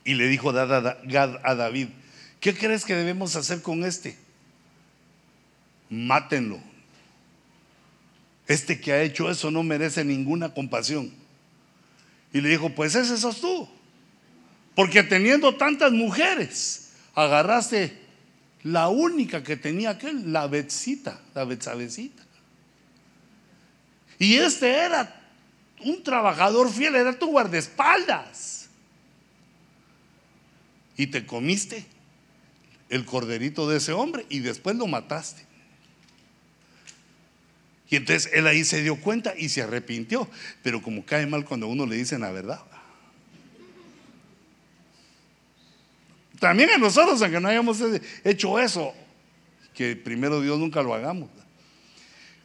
[0.05, 1.89] Y le dijo a David,
[2.39, 4.17] ¿qué crees que debemos hacer con este?
[5.89, 6.61] Mátenlo.
[8.47, 11.19] Este que ha hecho eso no merece ninguna compasión.
[12.33, 13.69] Y le dijo, pues ese sos tú.
[14.75, 17.99] Porque teniendo tantas mujeres, agarraste
[18.63, 22.23] la única que tenía aquel, la Betzita, la Betzabecita.
[24.19, 25.21] Y este era
[25.85, 28.69] un trabajador fiel, era tu guardaespaldas
[31.01, 31.87] y te comiste
[32.91, 35.50] el corderito de ese hombre y después lo mataste.
[37.91, 40.29] Y entonces él ahí se dio cuenta y se arrepintió.
[40.63, 42.61] Pero como cae mal cuando a uno le dicen la verdad.
[46.39, 47.79] También a nosotros, aunque no hayamos
[48.25, 48.95] hecho eso,
[49.75, 51.29] que primero Dios nunca lo hagamos.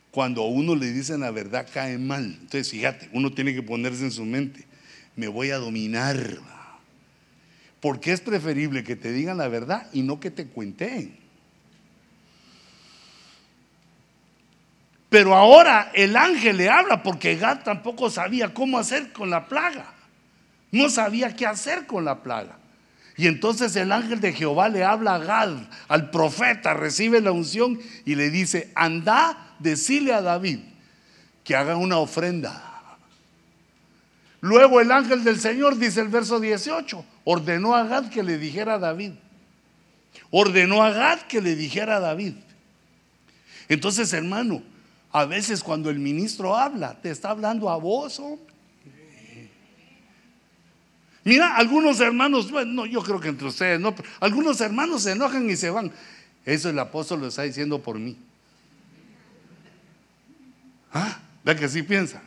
[0.10, 2.26] Cuando a uno le dicen la verdad cae mal.
[2.26, 4.66] Entonces, fíjate, uno tiene que ponerse en su mente,
[5.16, 6.40] me voy a dominar.
[7.80, 11.25] Porque es preferible que te digan la verdad y no que te cuenten.
[15.16, 19.94] Pero ahora el ángel le habla porque Gad tampoco sabía cómo hacer con la plaga.
[20.74, 22.58] No sabía qué hacer con la plaga.
[23.16, 25.56] Y entonces el ángel de Jehová le habla a Gad,
[25.88, 30.60] al profeta, recibe la unción y le dice, anda, decile a David
[31.46, 32.98] que haga una ofrenda.
[34.42, 38.74] Luego el ángel del Señor, dice el verso 18, ordenó a Gad que le dijera
[38.74, 39.14] a David.
[40.30, 42.34] Ordenó a Gad que le dijera a David.
[43.70, 44.75] Entonces, hermano,
[45.16, 48.22] a veces cuando el ministro habla, te está hablando a vos,
[51.24, 55.50] Mira, algunos hermanos, bueno, yo creo que entre ustedes no, pero algunos hermanos se enojan
[55.50, 55.90] y se van.
[56.46, 58.18] Eso el apóstol lo está diciendo por mí.
[60.94, 61.18] ¿Ah?
[61.46, 62.22] ¿Ve que sí piensa?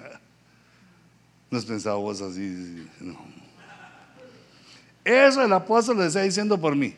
[1.51, 2.89] No has pensado vos así.
[3.01, 3.19] No.
[5.05, 6.97] Eso el apóstol lo está diciendo por mí.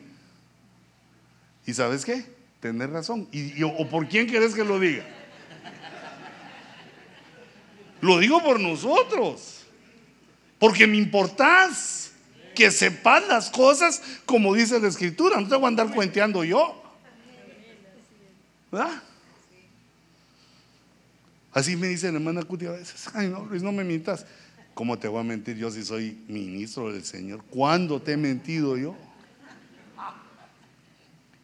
[1.66, 2.24] ¿Y sabes qué?
[2.60, 3.28] Tener razón.
[3.32, 5.04] ¿Y, ¿O por quién querés que lo diga?
[8.00, 9.64] Lo digo por nosotros.
[10.58, 12.12] Porque me importás
[12.54, 15.40] que sepas las cosas como dice la escritura.
[15.40, 16.82] No te voy a andar cuenteando yo.
[18.70, 19.02] ¿Verdad?
[21.52, 23.08] Así me dice la hermana Cuti a veces.
[23.14, 24.26] Ay, no, Luis, no me mientas.
[24.74, 27.42] ¿Cómo te voy a mentir yo si soy ministro del Señor?
[27.50, 28.96] ¿Cuándo te he mentido yo?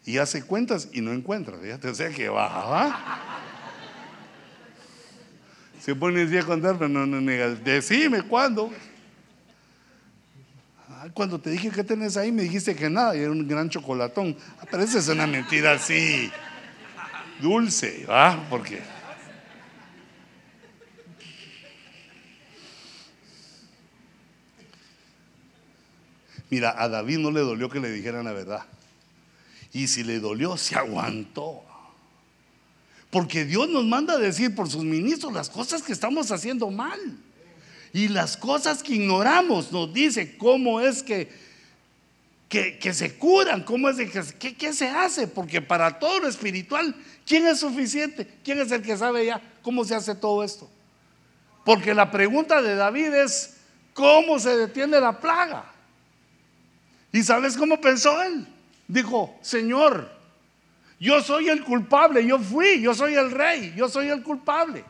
[0.04, 1.58] Y hace cuentas y no encuentra.
[1.58, 3.42] Fíjate, o sea que baja.
[5.86, 7.50] Se pone así a contar, pero no, no nega.
[7.50, 8.72] Decime cuándo.
[11.14, 14.36] Cuando te dije que tenés ahí, me dijiste que nada, y era un gran chocolatón.
[14.58, 16.28] Ah, pero esa es una mentira así,
[17.40, 18.44] dulce, ¿va?
[18.50, 18.82] Porque.
[26.50, 28.64] Mira, a David no le dolió que le dijeran la verdad.
[29.72, 31.62] Y si le dolió, se aguantó.
[33.16, 37.00] Porque Dios nos manda a decir por sus ministros las cosas que estamos haciendo mal.
[37.94, 41.32] Y las cosas que ignoramos nos dice cómo es que,
[42.50, 43.96] que, se curan, cómo es
[44.36, 48.28] que, ¿qué, se hace, porque para todo lo espiritual, ¿quién es suficiente?
[48.44, 50.68] ¿Quién es el que sabe ya cómo se hace todo esto?
[51.64, 53.54] Porque la pregunta de David es,
[53.94, 55.64] ¿cómo se detiene la plaga?
[57.12, 58.46] ¿Y sabes cómo pensó él?
[58.86, 60.15] Dijo, Señor,
[60.98, 64.84] yo soy el culpable, yo fui, yo soy el rey, yo soy el culpable.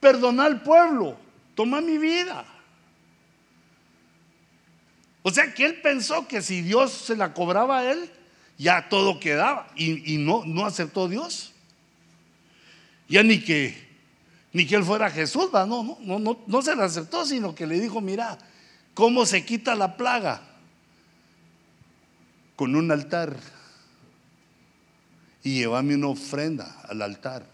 [0.00, 1.18] Perdona al pueblo,
[1.54, 2.44] toma mi vida.
[5.22, 8.10] O sea que él pensó que si Dios se la cobraba a él,
[8.56, 9.68] ya todo quedaba.
[9.76, 11.52] Y, no, no aceptó Dios.
[13.08, 13.86] Ya ni que,
[14.52, 17.66] ni que él fuera Jesús, no, no, no, no, no se la aceptó, sino que
[17.66, 18.38] le dijo, mira,
[18.94, 20.40] ¿cómo se quita la plaga?
[22.56, 23.36] Con un altar.
[25.42, 27.46] Y llévame una ofrenda al altar.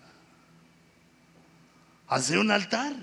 [2.08, 2.94] Hace un altar.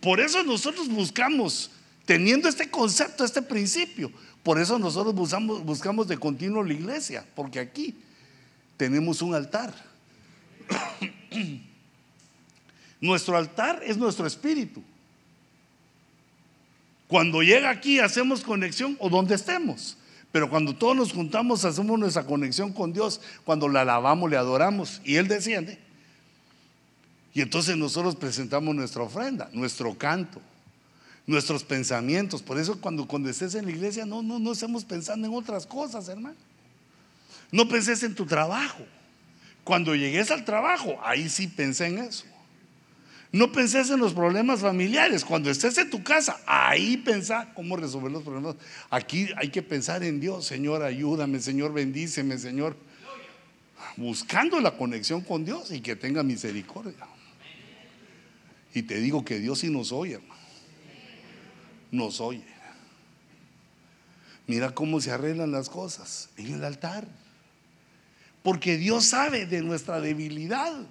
[0.00, 1.70] Por eso nosotros buscamos,
[2.06, 4.10] teniendo este concepto, este principio,
[4.42, 7.94] por eso nosotros buscamos, buscamos de continuo la iglesia, porque aquí
[8.76, 9.74] tenemos un altar.
[13.00, 14.82] nuestro altar es nuestro espíritu.
[17.06, 19.96] Cuando llega aquí hacemos conexión o donde estemos.
[20.34, 23.20] Pero cuando todos nos juntamos hacemos nuestra conexión con Dios.
[23.44, 25.78] Cuando la alabamos, le adoramos y Él desciende.
[27.32, 30.40] Y entonces nosotros presentamos nuestra ofrenda, nuestro canto,
[31.24, 32.42] nuestros pensamientos.
[32.42, 35.66] Por eso cuando, cuando estés en la iglesia, no, no, no estemos pensando en otras
[35.66, 36.34] cosas, hermano.
[37.52, 38.84] No penses en tu trabajo.
[39.62, 42.24] Cuando llegues al trabajo, ahí sí pensé en eso.
[43.34, 45.24] No penses en los problemas familiares.
[45.24, 48.54] Cuando estés en tu casa, ahí pensá cómo resolver los problemas.
[48.90, 50.46] Aquí hay que pensar en Dios.
[50.46, 51.40] Señor, ayúdame.
[51.40, 52.38] Señor, bendíceme.
[52.38, 52.76] Señor,
[53.96, 56.94] buscando la conexión con Dios y que tenga misericordia.
[58.72, 60.40] Y te digo que Dios sí nos oye, hermano.
[61.90, 62.44] Nos oye.
[64.46, 67.08] Mira cómo se arreglan las cosas en el altar.
[68.44, 70.86] Porque Dios sabe de nuestra debilidad.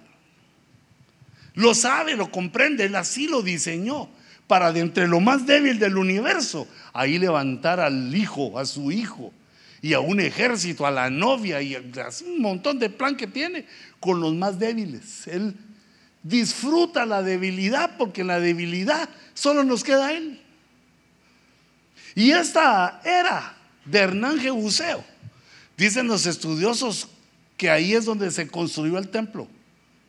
[1.54, 4.08] Lo sabe, lo comprende, Él así lo diseñó.
[4.46, 9.32] Para de entre lo más débil del universo, ahí levantar al hijo, a su hijo,
[9.80, 11.74] y a un ejército, a la novia, y
[12.04, 13.64] así un montón de plan que tiene
[14.00, 15.26] con los más débiles.
[15.28, 15.54] Él
[16.22, 20.40] disfruta la debilidad porque en la debilidad solo nos queda Él.
[22.14, 25.04] Y esta era de Hernán Jebuseo
[25.76, 27.08] Dicen los estudiosos
[27.56, 29.48] que ahí es donde se construyó el templo,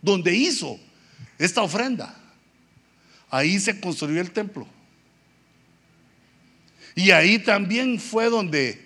[0.02, 0.80] donde hizo
[1.38, 2.16] esta ofrenda.
[3.30, 4.68] Ahí se construyó el templo.
[6.96, 8.86] Y ahí también fue donde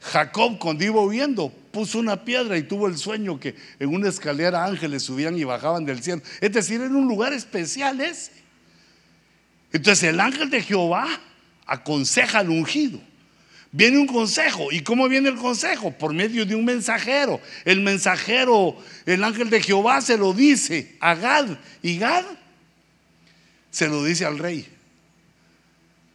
[0.00, 4.64] Jacob, cuando iba huyendo, puso una piedra y tuvo el sueño que en una escalera
[4.64, 6.22] ángeles subían y bajaban del cielo.
[6.40, 8.32] Es decir, en un lugar especial ese.
[9.72, 11.06] Entonces el ángel de Jehová
[11.66, 13.00] aconseja al ungido.
[13.70, 14.72] Viene un consejo.
[14.72, 15.90] ¿Y cómo viene el consejo?
[15.90, 17.40] Por medio de un mensajero.
[17.64, 21.58] El mensajero, el ángel de Jehová se lo dice a Gad.
[21.82, 22.24] Y Gad
[23.70, 24.66] se lo dice al rey.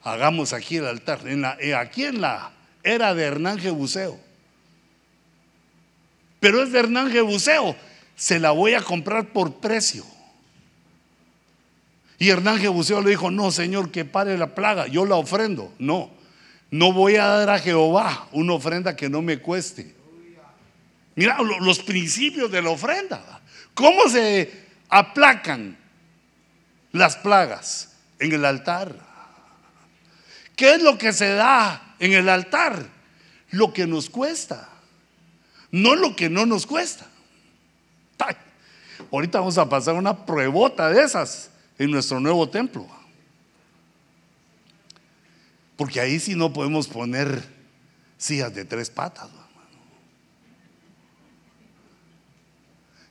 [0.01, 1.22] Hagamos aquí el altar.
[1.60, 2.51] Eh, aquí en la
[2.82, 4.20] era de Hernán Jebuseo.
[6.39, 7.76] Pero es de Hernán Jebuseo.
[8.16, 10.06] Se la voy a comprar por precio.
[12.18, 15.74] Y Hernán Jebuseo le dijo, no, Señor, que pare la plaga, yo la ofrendo.
[15.78, 16.10] No,
[16.74, 19.94] no voy a dar a Jehová una ofrenda que no me cueste.
[21.14, 23.42] Mira los principios de la ofrenda.
[23.76, 24.52] ¿Cómo se
[24.90, 25.78] aplacan
[26.92, 27.96] las plagas?
[28.18, 28.92] En el altar.
[30.56, 32.88] ¿Qué es lo que se da en el altar?
[33.52, 34.68] Lo que nos cuesta,
[35.70, 37.06] no lo que no nos cuesta.
[39.12, 43.03] ahorita vamos a pasar una pruebota de esas en nuestro nuevo templo.
[45.76, 47.44] Porque ahí sí no podemos poner
[48.18, 49.30] sillas de tres patas,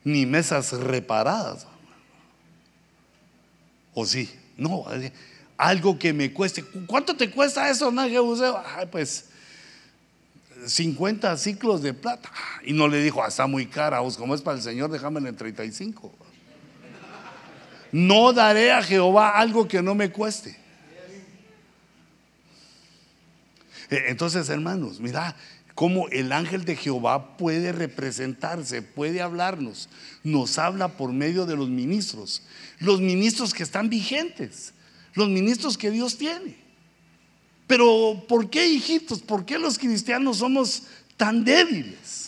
[0.04, 1.66] ni mesas reparadas.
[3.94, 4.30] ¿O sí?
[4.56, 4.86] No,
[5.56, 6.64] algo que me cueste.
[6.86, 8.16] ¿Cuánto te cuesta eso, Naje
[8.90, 9.26] pues
[10.66, 12.30] 50 ciclos de plata.
[12.64, 15.36] Y no le dijo, ah, está muy cara, como es para el Señor, déjame en
[15.36, 16.12] 35.
[17.92, 20.61] No daré a Jehová algo que no me cueste.
[24.08, 25.36] entonces, hermanos, mira
[25.74, 29.88] cómo el ángel de Jehová puede representarse, puede hablarnos.
[30.22, 32.42] Nos habla por medio de los ministros,
[32.78, 34.74] los ministros que están vigentes,
[35.14, 36.56] los ministros que Dios tiene.
[37.66, 39.20] Pero, ¿por qué, hijitos?
[39.20, 40.82] ¿Por qué los cristianos somos
[41.16, 42.21] tan débiles?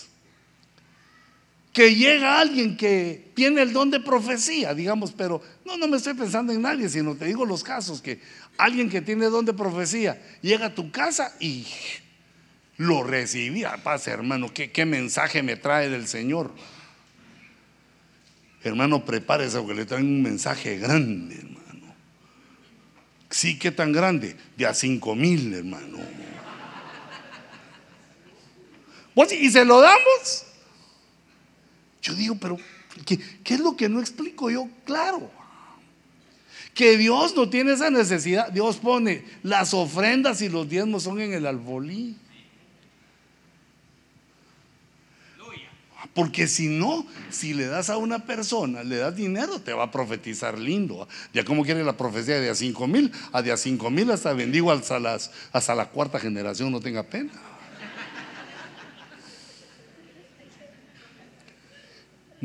[1.74, 6.14] Que llega alguien que tiene el don de profecía, digamos, pero no, no me estoy
[6.14, 8.20] pensando en nadie, sino te digo los casos, que
[8.56, 11.66] alguien que tiene don de profecía llega a tu casa y
[12.76, 13.76] lo recibía.
[13.82, 16.52] Pase, hermano, ¿qué, ¿qué, mensaje me trae del Señor?
[18.62, 21.92] Hermano, prepárese porque le traen un mensaje grande, hermano.
[23.30, 24.36] Sí, ¿qué tan grande?
[24.56, 25.98] De a cinco mil, hermano.
[29.12, 30.53] Pues, ¿Y se lo damos?
[32.04, 32.58] Yo digo, pero
[33.06, 33.18] ¿qué,
[33.54, 34.68] es lo que no explico yo?
[34.84, 35.30] Claro.
[36.74, 38.52] Que Dios no tiene esa necesidad.
[38.52, 42.14] Dios pone las ofrendas y los diezmos son en el alfolí.
[46.12, 49.90] Porque si no, si le das a una persona, le das dinero, te va a
[49.90, 51.08] profetizar lindo.
[51.32, 54.32] Ya como quiere la profecía de a cinco mil, a de a cinco mil hasta
[54.34, 57.32] bendigo hasta, las, hasta la cuarta generación, no tenga pena.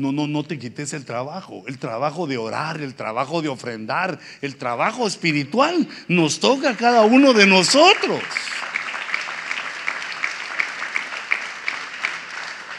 [0.00, 4.18] No, no, no te quites el trabajo, el trabajo de orar, el trabajo de ofrendar,
[4.40, 8.18] el trabajo espiritual nos toca a cada uno de nosotros.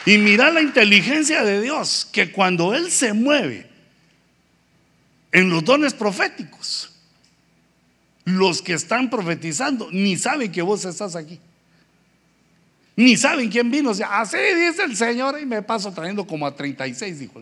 [0.07, 3.69] Y mira la inteligencia de Dios, que cuando Él se mueve
[5.31, 6.91] en los dones proféticos,
[8.25, 11.39] los que están profetizando ni saben que vos estás aquí.
[13.01, 13.89] Ni saben quién vino.
[13.89, 17.41] O así dice el Señor y me paso trayendo como a 36, dijo.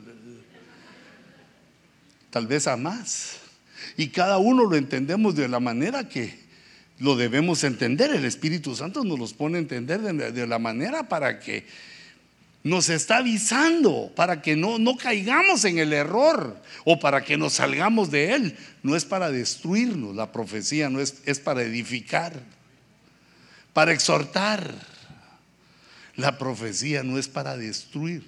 [2.29, 3.39] Tal vez a más.
[3.97, 6.39] Y cada uno lo entendemos de la manera que
[6.99, 8.11] lo debemos entender.
[8.11, 11.65] El Espíritu Santo nos los pone a entender de, la manera para que
[12.63, 17.53] nos está avisando, para que no, no caigamos en el error o para que nos
[17.53, 18.57] salgamos de él.
[18.81, 22.31] No es para destruirnos, la profecía no es, es para edificar,
[23.73, 24.98] para exhortar
[26.19, 28.23] la profecía no es para destruir,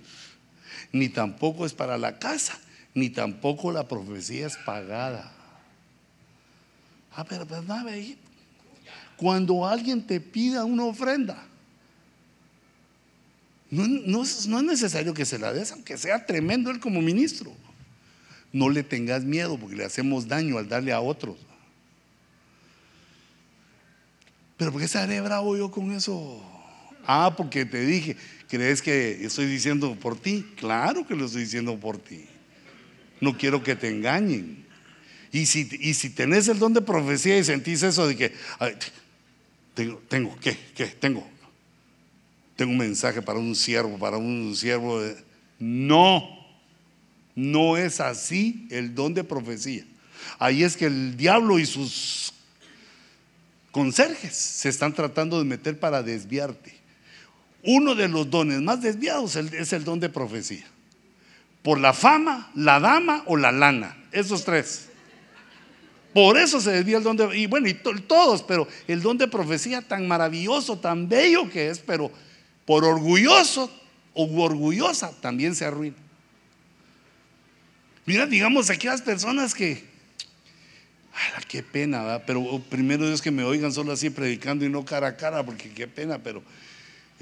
[0.91, 2.57] ni tampoco es para la casa,
[2.93, 5.31] ni tampoco la profecía es pagada.
[7.15, 7.85] A ver, ¿verdad?
[9.17, 11.43] Cuando alguien te pida una ofrenda,
[13.69, 17.53] no, no, es necesario que se la des, aunque sea tremendo él como ministro.
[18.51, 21.37] No le tengas miedo porque le hacemos daño al darle a otros.
[24.57, 26.50] Pero ¿por qué estaré bravo yo con eso?
[27.05, 28.15] Ah, porque te dije,
[28.47, 30.45] ¿crees que estoy diciendo por ti?
[30.55, 32.25] Claro que lo estoy diciendo por ti.
[33.19, 34.65] No quiero que te engañen.
[35.31, 38.33] Y si, y si tenés el don de profecía y sentís eso de que,
[39.73, 40.57] tengo, tengo, ¿qué?
[40.75, 40.87] ¿Qué?
[40.87, 41.27] Tengo.
[42.55, 45.01] tengo un mensaje para un siervo, para un siervo.
[45.57, 46.27] No,
[47.35, 49.85] no es así el don de profecía.
[50.37, 52.33] Ahí es que el diablo y sus
[53.71, 56.80] conserjes se están tratando de meter para desviarte.
[57.63, 60.65] Uno de los dones más desviados es el don de profecía.
[61.61, 63.95] Por la fama, la dama o la lana.
[64.11, 64.89] Esos tres.
[66.13, 67.37] Por eso se desvía el don de...
[67.37, 71.79] Y bueno, y todos, pero el don de profecía tan maravilloso, tan bello que es,
[71.79, 72.11] pero
[72.65, 73.71] por orgulloso
[74.13, 75.95] o orgullosa también se arruina.
[78.05, 79.85] Mira, digamos, aquellas personas que,
[81.47, 82.23] qué pena, ¿verdad?
[82.25, 85.71] pero primero Dios que me oigan solo así predicando y no cara a cara, porque
[85.71, 86.41] qué pena, pero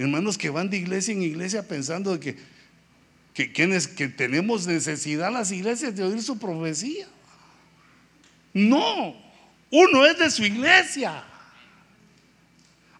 [0.03, 2.37] hermanos que van de iglesia en iglesia pensando que,
[3.33, 7.07] que, que tenemos necesidad las iglesias de oír su profecía.
[8.53, 9.15] No,
[9.69, 11.23] uno es de su iglesia.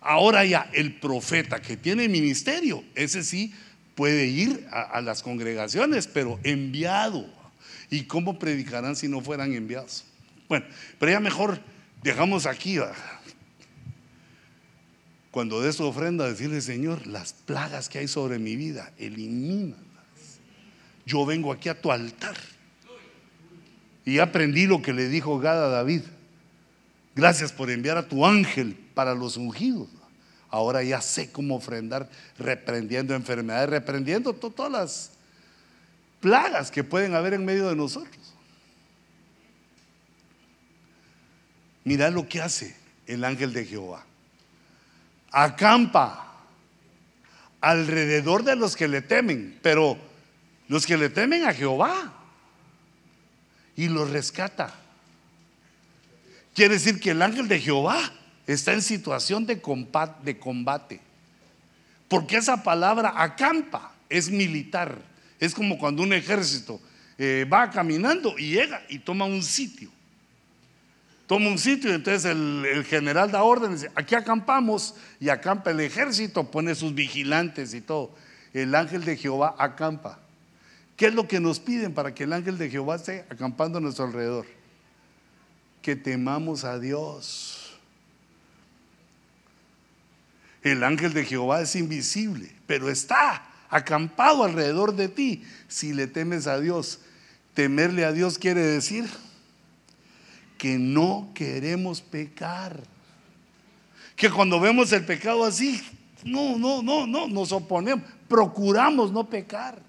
[0.02, 3.54] Ahora ya el profeta que tiene ministerio, ese sí
[3.96, 7.28] puede ir a, las congregaciones, pero enviado.
[7.90, 10.06] ¿Y cómo predicarán si no fueran enviados?
[10.48, 10.66] Bueno,
[10.98, 11.60] pero ya mejor
[12.02, 12.80] dejamos aquí.
[15.32, 19.84] Cuando de su ofrenda, decirle, Señor, las plagas que hay sobre mi vida, elimínalas.
[21.06, 22.36] Yo vengo aquí a tu altar.
[24.06, 26.02] Y aprendí lo que le dijo Gad a David.
[27.16, 29.88] Gracias por enviar a tu ángel para los ungidos.
[30.50, 32.10] Ahora ya sé cómo ofrendar
[32.40, 35.12] reprendiendo enfermedades, reprendiendo todas las
[36.20, 38.34] plagas que pueden haber en medio de nosotros.
[41.84, 42.76] Mira lo que hace
[43.06, 44.06] el ángel de Jehová.
[45.32, 46.26] Acampa
[47.62, 49.98] alrededor de los que le temen, pero
[50.68, 52.14] los que le temen a Jehová
[53.76, 54.74] y los rescata.
[56.54, 58.12] Quiere decir que el ángel de Jehová
[58.48, 61.00] está en situación de combate.
[62.08, 64.98] Porque esa palabra acampa es militar.
[65.40, 66.82] Es como cuando un ejército
[67.18, 69.92] eh, va caminando y llega y toma un sitio.
[71.30, 76.50] Toma un sitio y entonces el, general da dice, aquí acampamos y acampa el ejército,
[76.50, 78.16] pone sus vigilantes y todo.
[78.52, 80.18] El ángel de Jehová acampa.
[80.98, 83.82] ¿Qué es lo que nos piden para que el ángel de Jehová esté acampando a
[83.82, 84.48] nuestro alrededor?
[85.84, 87.78] Que temamos a Dios
[90.64, 96.48] El ángel de Jehová es invisible, pero está acampado alrededor de ti si le temes
[96.48, 97.02] a Dios.
[97.54, 99.08] Temerle a Dios quiere decir
[100.60, 102.80] que no queremos pecar.
[104.16, 105.82] Que cuando vemos el pecado así,
[106.24, 109.82] no, no, no, no, nos oponemos, procuramos no pecar.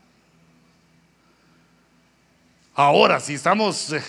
[2.75, 4.03] Ahora, si estamos eh,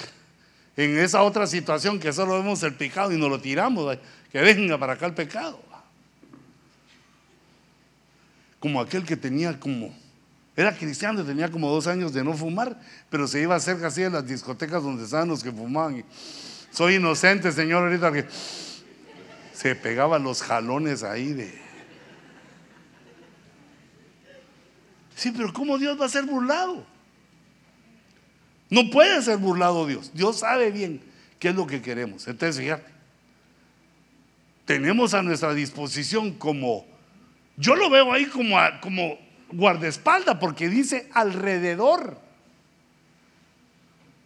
[0.77, 3.97] en esa otra situación que solo vemos el pecado y nos lo tiramos,
[4.31, 5.71] que venga para acá el pecado
[8.61, 9.91] como aquel que tenía como,
[10.55, 14.11] era cristiano, tenía como dos años de no fumar, pero se iba cerca así de
[14.11, 16.05] las discotecas donde estaban los que fumaban.
[16.71, 18.25] Soy inocente, Señor, ahorita que
[19.53, 21.61] se pegaba los jalones ahí de...
[25.15, 26.83] Sí, pero ¿cómo Dios va a ser burlado?
[28.69, 30.11] No puede ser burlado Dios.
[30.13, 31.01] Dios sabe bien
[31.37, 32.27] qué es lo que queremos.
[32.27, 32.89] Entonces, fíjate,
[34.65, 36.85] tenemos a nuestra disposición como
[37.57, 39.19] yo lo veo ahí como, como
[39.51, 42.17] guardaespaldas porque dice alrededor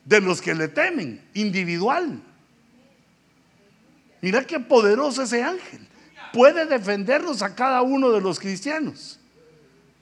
[0.06, 2.22] de los que le temen, individual.
[4.26, 5.88] Mira qué poderoso ese ángel.
[6.34, 9.20] Puede defendernos a cada uno de los cristianos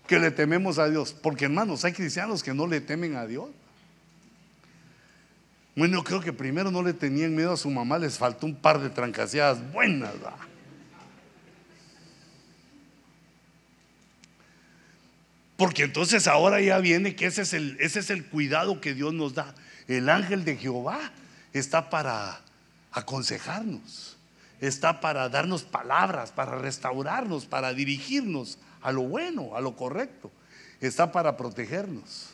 [0.08, 1.12] que le tememos a Dios.
[1.12, 3.50] Porque hermanos, hay cristianos que no le temen a Dios.
[5.76, 8.80] Bueno, creo que primero no le tenían miedo a su mamá, les faltó un par
[8.80, 10.14] de trancaseadas buenas.
[15.58, 19.14] Porque entonces ahora ya viene que ese es, el, ese es el cuidado que Dios
[19.14, 19.54] nos da.
[19.90, 21.12] El ángel de Jehová
[21.52, 22.40] está para
[22.94, 24.18] aconsejarnos,
[24.62, 30.32] está para darnos palabras, para restaurarnos, para dirigirnos a lo bueno, a lo correcto.
[30.80, 32.30] Está para protegernos.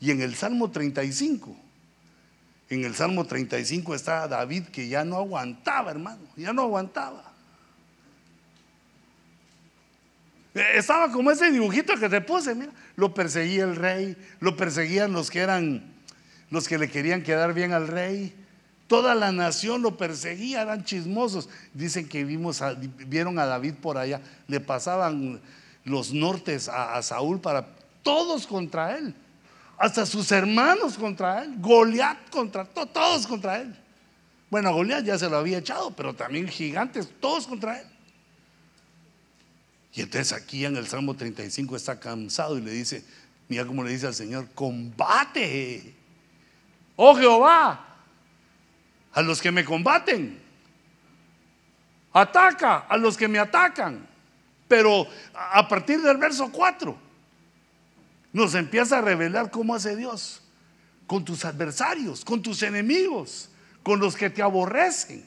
[0.00, 1.56] Y en el Salmo 35,
[2.70, 7.32] en el Salmo 35 está David que ya no aguantaba, hermano, ya no aguantaba.
[10.54, 15.30] Estaba como ese dibujito que te puse, mira, lo perseguía el rey, lo perseguían los
[15.30, 15.82] que eran,
[16.50, 18.34] los que le querían quedar bien al rey.
[18.92, 21.48] Toda la nación lo perseguía, eran chismosos.
[21.72, 22.62] Dicen que vimos
[23.06, 25.40] vieron a David por allá, le pasaban
[25.82, 29.14] los nortes a, Saúl para todos contra él,
[29.78, 33.74] hasta sus hermanos contra él, Goliat contra todos contra él.
[34.50, 37.86] Bueno, a Goliat ya se lo había echado, pero también gigantes, todos contra él.
[39.94, 43.02] Y entonces aquí en el Salmo 35 está cansado y le dice,
[43.48, 45.94] mira cómo le dice al Señor, combate.
[46.96, 47.88] Oh Jehová,
[49.12, 50.40] a los que me combaten.
[52.12, 54.06] Ataca a los que me atacan.
[54.68, 56.96] Pero a partir del verso 4
[58.32, 60.40] nos empieza a revelar cómo hace Dios
[61.06, 63.50] con tus adversarios, con tus enemigos,
[63.82, 65.26] con los que te aborrecen.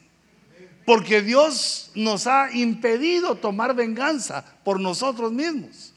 [0.84, 5.94] Porque Dios nos ha impedido tomar venganza por nosotros mismos.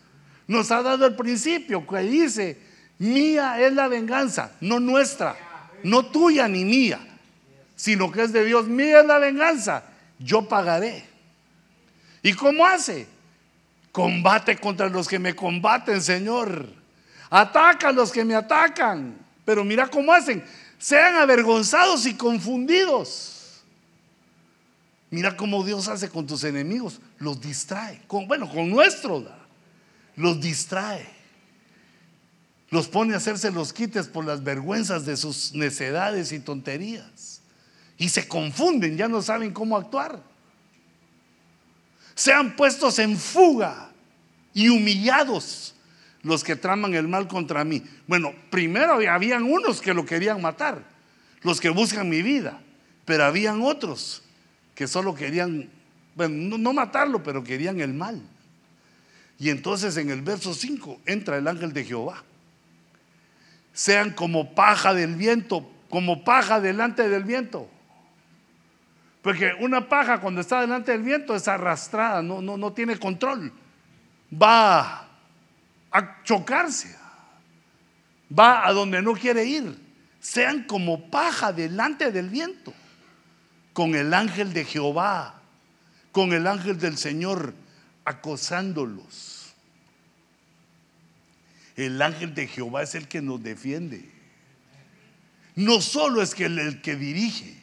[0.47, 2.59] Nos ha dado el principio que dice,
[2.99, 5.37] mía es la venganza, no nuestra,
[5.85, 7.08] no tuya ni mía,
[7.79, 9.85] sino que es de Dios, mía es la venganza,
[10.19, 11.05] yo pagaré.
[12.23, 13.07] ¿Y cómo hace?
[13.93, 16.69] Combate contra los que me combaten, Señor.
[17.31, 19.17] Ataca a los que me atacan.
[19.45, 20.45] Pero mira cómo hacen.
[20.77, 23.63] Sean avergonzados y confundidos.
[25.11, 27.01] Mira cómo Dios hace con tus enemigos.
[27.19, 28.03] Los distrae.
[28.09, 29.25] Con, bueno, con nuestros.
[30.17, 31.09] Los distrae.
[32.71, 37.38] Los pone a hacerse los quites por las vergüenzas de sus necedades y tonterías.
[37.99, 40.23] Y se confunden, ya no saben cómo actuar.
[42.15, 43.91] Sean puestos en fuga
[44.55, 45.75] y humillados
[46.23, 47.83] los que traman el mal contra mí.
[48.07, 50.85] Bueno, primero habían unos que lo querían matar,
[51.43, 52.61] los que buscan mi vida,
[53.05, 54.23] pero habían otros
[54.75, 55.69] que solo querían,
[56.15, 58.21] bueno, no, matarlo, pero querían el mal.
[59.39, 62.25] Y entonces en el verso 5 entra el ángel de Jehová.
[63.73, 67.71] Sean como paja del viento, como paja delante del viento.
[69.29, 73.53] Porque una paja cuando está delante del viento es arrastrada, no, no, no tiene control.
[74.33, 75.07] Va
[75.91, 76.97] a chocarse,
[78.33, 79.79] va a donde no quiere ir.
[80.19, 82.73] Sean como paja delante del viento,
[83.75, 85.43] con el ángel de Jehová,
[86.11, 87.53] con el ángel del Señor
[88.07, 89.53] acosándolos.
[91.77, 94.11] El ángel de Jehová es el que nos defiende.
[95.55, 97.58] No solo es que el que dirige,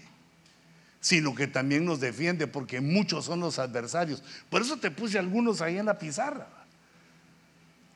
[1.06, 4.24] sino que también nos defiende, porque muchos son los adversarios.
[4.50, 6.48] Por eso te puse algunos ahí en la pizarra,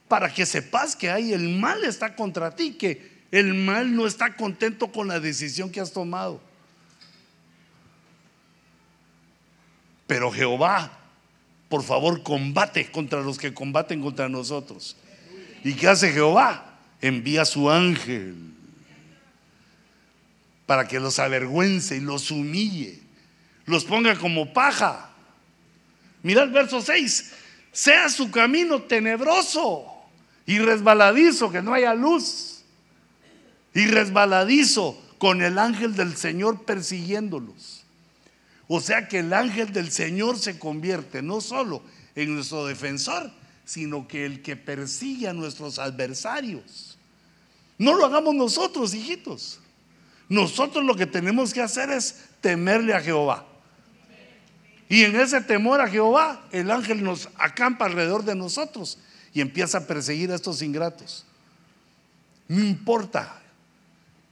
[0.08, 4.36] para que sepas que ahí el mal está contra ti, que el mal no está
[4.36, 6.40] contento con la decisión que has tomado.
[10.06, 10.92] Pero Jehová,
[11.68, 14.96] por favor, combate contra los que combaten contra nosotros.
[15.64, 16.78] ¿Y qué hace Jehová?
[17.02, 18.54] Envía a su ángel
[20.70, 23.00] para que los avergüence y los humille,
[23.66, 25.10] los ponga como paja.
[26.22, 27.32] Mira el verso 6,
[27.72, 29.88] sea su camino tenebroso
[30.46, 32.62] y resbaladizo, que no haya luz,
[33.74, 37.84] y resbaladizo con el ángel del Señor persiguiéndolos.
[38.68, 41.82] O sea que el ángel del Señor se convierte no solo
[42.14, 43.32] en nuestro defensor,
[43.66, 47.00] sino que el que persigue a nuestros adversarios.
[47.80, 49.62] No lo hagamos nosotros, hijitos.
[50.30, 53.46] Nosotros lo que tenemos que hacer es temerle a Jehová.
[54.88, 59.00] Y en ese temor a Jehová, el ángel nos acampa alrededor de nosotros
[59.34, 61.26] y empieza a perseguir a estos ingratos.
[62.48, 63.42] No importa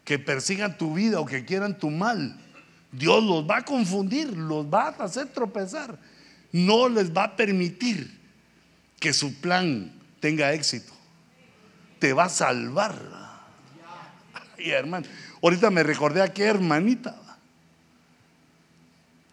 [0.04, 2.40] que persigan tu vida o que quieran tu mal,
[2.92, 6.00] Dios los va a confundir, los va a hacer tropezar.
[6.52, 8.20] No les va a permitir
[9.00, 10.94] que su plan tenga éxito.
[12.00, 12.96] Te va a salvar.
[14.58, 15.06] Y hermano,
[15.48, 17.16] Ahorita me recordé a qué hermanita,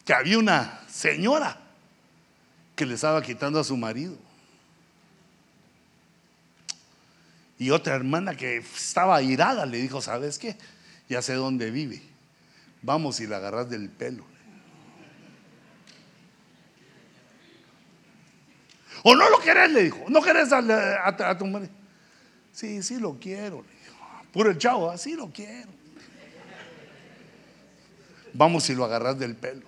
[0.05, 1.59] que había una señora
[2.73, 4.15] que le estaba quitando a su marido.
[7.59, 10.55] Y otra hermana que estaba irada le dijo, ¿sabes qué?
[11.09, 12.01] Ya sé dónde vive.
[12.81, 14.23] Vamos y la agarras del pelo.
[19.03, 20.05] O no lo querés, le dijo.
[20.07, 21.73] No querés a, tu marido.
[22.53, 23.97] Sí, sí lo quiero, le dijo.
[24.31, 25.83] Puro el chavo, así lo quiero
[28.35, 29.65] vamos y lo agarras del pelo.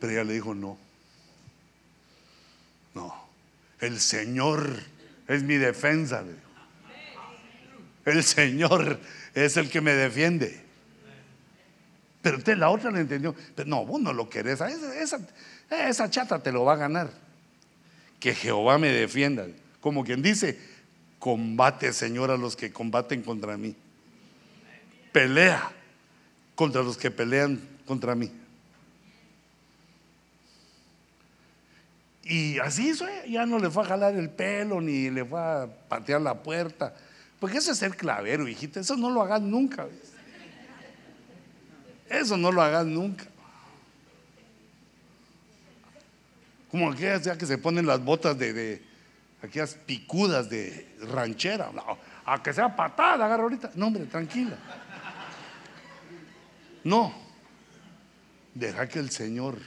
[0.00, 0.78] Pero ella le dijo, no,
[2.94, 3.14] no,
[3.80, 4.80] el Señor
[5.26, 6.24] es mi defensa.
[8.04, 8.98] El Señor
[9.34, 10.64] es el que me defiende.
[12.22, 13.34] Pero usted la otra le entendió.
[13.54, 14.60] Pero no, vos no lo querés.
[14.60, 15.18] Esa,
[15.70, 17.10] esa chata te lo va a ganar.
[18.18, 19.46] Que Jehová me defienda.
[19.80, 20.58] Como quien dice,
[21.18, 23.76] combate, Señor, a los que combaten contra mí
[25.18, 25.72] pelea
[26.54, 28.30] contra los que pelean contra mí.
[32.22, 35.66] Y así eso ya no le fue a jalar el pelo ni le fue a
[35.88, 36.94] patear la puerta.
[37.40, 38.78] Porque eso es ser clavero, hijita.
[38.78, 39.88] Eso no lo hagas nunca.
[42.08, 43.24] Eso no lo hagas nunca.
[46.70, 48.82] Como aquellas que se ponen las botas de, de
[49.42, 51.72] aquellas picudas de ranchera.
[52.24, 53.72] a que sea patada, agarra ahorita.
[53.74, 54.56] No, hombre, tranquila.
[56.88, 57.12] No.
[58.54, 59.58] Deja que el Señor.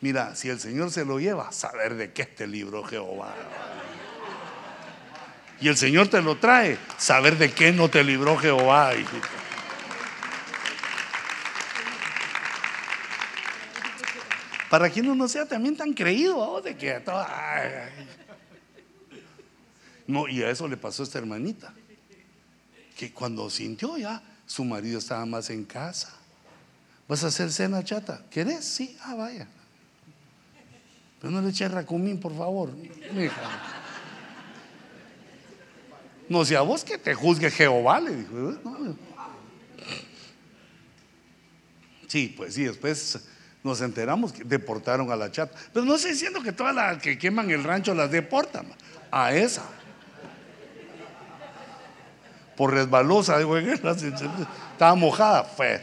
[0.00, 3.34] Mira, si el Señor se lo lleva, saber de qué este libro Jehová.
[5.60, 8.92] Y el Señor te lo trae, saber de qué no te libró Jehová,
[14.70, 17.02] Para que uno no sea también tan creído, de que
[20.06, 21.74] No, y a eso le pasó a esta hermanita,
[22.96, 26.12] que cuando sintió ya, su marido estaba más en casa.
[27.06, 28.22] ¿Vas a hacer cena chata?
[28.30, 28.64] ¿Querés?
[28.64, 29.46] Sí, ah, vaya.
[31.20, 32.70] Pero no le eches racumín, por favor.
[36.28, 38.58] No sea vos que te juzgue Jehová, le dijo.
[42.06, 43.20] Sí, pues sí, después
[43.62, 45.58] nos enteramos que deportaron a la chata.
[45.72, 48.66] Pero no estoy diciendo que todas las que queman el rancho las deportan,
[49.10, 49.62] a esa.
[52.58, 55.80] Por resbalosa, estaba mojada, fue.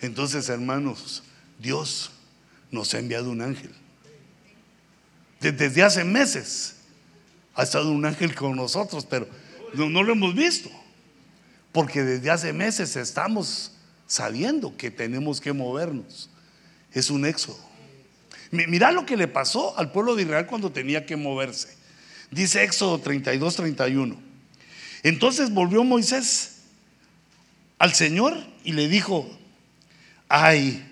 [0.00, 1.22] Entonces, hermanos,
[1.58, 2.10] Dios
[2.70, 3.74] nos ha enviado un ángel.
[5.40, 6.76] Desde hace meses
[7.54, 9.26] ha estado un ángel con nosotros, pero
[9.72, 10.68] no, lo hemos visto.
[11.72, 13.72] Porque desde hace meses estamos
[14.06, 16.28] sabiendo que tenemos que movernos.
[16.92, 17.73] Es un éxodo.
[18.54, 21.76] Mira lo que le pasó al pueblo de Israel cuando tenía que moverse.
[22.30, 24.16] Dice Éxodo 32, 31.
[25.02, 26.62] Entonces volvió Moisés
[27.78, 29.28] al Señor y le dijo,
[30.28, 30.86] ay,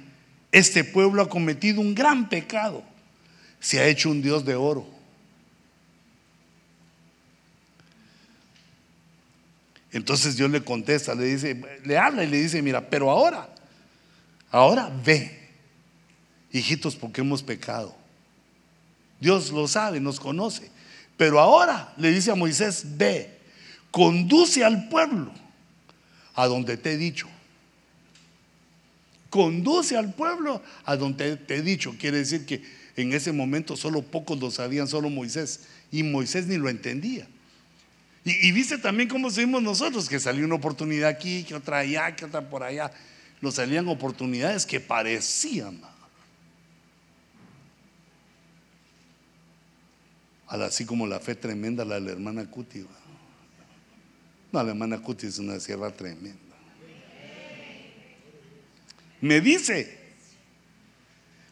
[0.50, 2.84] este pueblo ha cometido un gran pecado.
[3.60, 4.86] Se ha hecho un Dios de oro.
[9.92, 13.48] Entonces Dios le contesta, le dice, le habla y le dice, mira, pero ahora,
[14.50, 15.41] ahora ve,
[16.52, 17.94] hijitos, porque hemos pecado.
[19.20, 20.70] Dios lo sabe, nos conoce.
[21.16, 23.38] Pero ahora le dice a Moisés, ve,
[23.90, 25.32] conduce al pueblo
[26.34, 27.28] a donde te he dicho
[29.32, 31.94] conduce al pueblo a donde te he dicho.
[31.98, 32.62] Quiere decir que
[32.96, 35.60] en ese momento solo pocos lo sabían, solo Moisés.
[35.90, 37.26] Y Moisés ni lo entendía.
[38.26, 42.26] Y, viste también cómo seguimos nosotros, que salió una oportunidad aquí, que otra allá, que
[42.26, 42.92] otra por allá.
[43.40, 45.80] Nos salían oportunidades que parecían.
[50.60, 52.86] Así como la fe tremenda, la de la hermana Cuti.
[54.52, 56.42] No, la hermana Cuti es una sierra tremenda
[59.22, 59.98] me dice,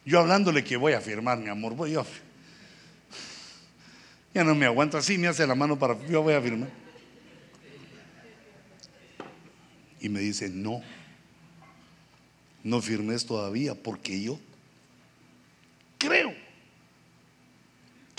[0.04, 2.04] yo hablándole que voy a firmar, mi amor, voy yo.
[4.34, 6.68] Ya no me aguanto así, me hace la mano para, yo voy a firmar.
[10.00, 10.82] Y me dice, no,
[12.64, 14.40] no firmes todavía porque yo
[15.96, 16.34] creo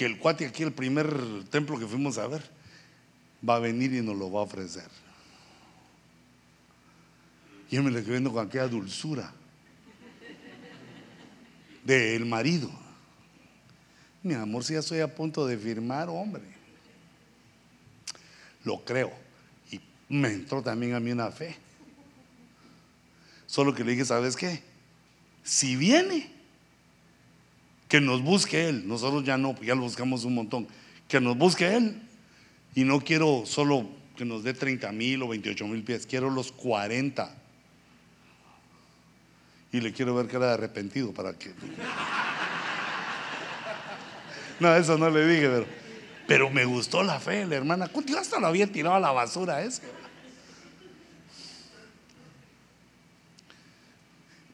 [0.01, 1.15] que el cuate aquí, el primer
[1.51, 2.41] templo que fuimos a ver,
[3.47, 4.87] va a venir y nos lo va a ofrecer.
[7.69, 9.31] Yo me le quedé viendo con aquella dulzura
[11.83, 12.71] del marido.
[14.23, 16.45] Mi amor, si ya estoy a punto de firmar, hombre.
[18.63, 19.13] Lo creo.
[19.71, 19.79] Y
[20.09, 21.55] me entró también a mí una fe.
[23.45, 24.63] Solo que le dije, ¿sabes qué?
[25.43, 26.33] Si viene,
[27.91, 28.87] que nos busque Él.
[28.87, 30.65] Nosotros ya no, ya lo buscamos un montón.
[31.09, 32.01] Que nos busque Él.
[32.73, 33.85] Y no quiero solo
[34.15, 37.35] que nos dé 30 mil o 28 mil pies, quiero los 40
[39.73, 41.51] y le quiero ver que era arrepentido para que.
[44.61, 45.65] No, eso no le dije, pero,
[46.27, 47.89] pero me gustó la fe, la hermana.
[48.05, 49.81] Yo hasta lo había tirado a la basura ese.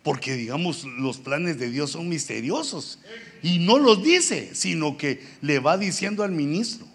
[0.08, 2.98] Porque digamos, los planes de Dios son misteriosos.
[3.44, 6.88] Y no los dice, sino que le va diciendo al ministro.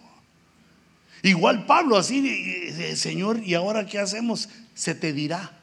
[1.22, 4.48] Igual Pablo así, Señor, ¿y ahora qué hacemos?
[4.72, 5.60] Se te dirá.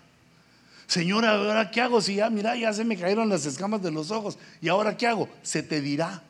[0.86, 2.02] Señor, ¿ahora qué hago?
[2.02, 4.38] Si ya, mira, ya se me cayeron las escamas de los ojos.
[4.62, 5.28] ¿Y ahora qué hago?
[5.42, 6.22] Se te dirá.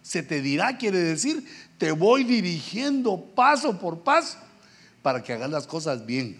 [0.00, 1.44] Se te dirá quiere decir,
[1.76, 4.38] te voy dirigiendo paso por paso
[5.02, 6.38] para que hagas las cosas bien.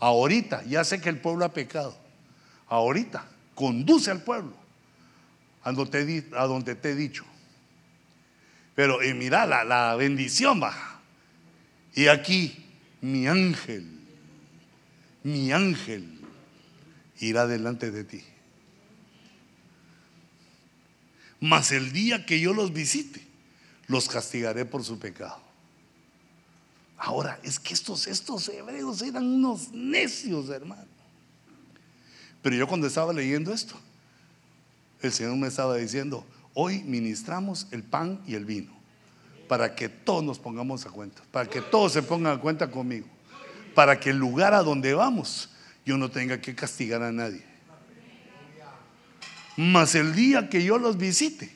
[0.00, 2.04] Ahorita, ya sé que el pueblo ha pecado.
[2.68, 4.54] Ahorita, conduce al pueblo
[5.62, 7.24] a donde te, a donde te he dicho.
[8.74, 11.00] Pero y mira, la, la bendición va.
[11.94, 12.64] Y aquí,
[13.00, 13.88] mi ángel,
[15.22, 16.20] mi ángel
[17.18, 18.22] irá delante de ti.
[21.40, 23.26] Mas el día que yo los visite,
[23.86, 25.40] los castigaré por su pecado.
[26.98, 30.95] Ahora, es que estos, estos hebreos eran unos necios, hermano.
[32.46, 33.74] Pero yo cuando estaba leyendo esto,
[35.02, 36.24] el Señor me estaba diciendo,
[36.54, 38.70] hoy ministramos el pan y el vino,
[39.48, 43.08] para que todos nos pongamos a cuenta, para que todos se pongan a cuenta conmigo,
[43.74, 45.48] para que el lugar a donde vamos
[45.84, 47.42] yo no tenga que castigar a nadie.
[49.56, 51.52] Mas el día que yo los visite,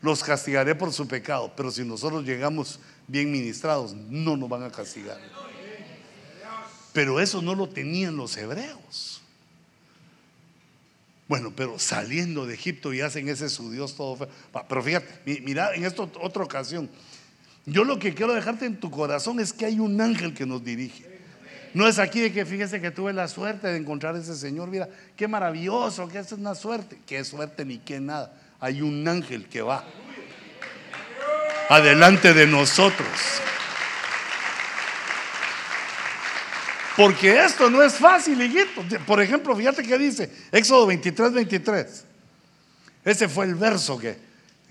[0.00, 4.70] los castigaré por su pecado, pero si nosotros llegamos bien ministrados, no nos van a
[4.70, 5.20] castigar.
[6.94, 9.20] Pero eso no lo tenían los hebreos.
[11.26, 14.28] Bueno, pero saliendo de Egipto y hacen ese su Dios todo feo.
[14.68, 16.90] Pero fíjate, mira, en esta otra ocasión,
[17.64, 20.62] yo lo que quiero dejarte en tu corazón es que hay un ángel que nos
[20.62, 21.14] dirige.
[21.72, 24.68] No es aquí de que fíjese que tuve la suerte de encontrar a ese Señor.
[24.68, 26.98] Mira, qué maravilloso, que es una suerte.
[27.06, 28.32] Qué suerte ni qué nada.
[28.60, 29.84] Hay un ángel que va
[31.68, 33.08] adelante de nosotros.
[36.96, 38.82] Porque esto no es fácil, hijito.
[39.06, 42.04] Por ejemplo, fíjate que dice Éxodo 23, 23.
[43.04, 44.16] Ese fue el verso que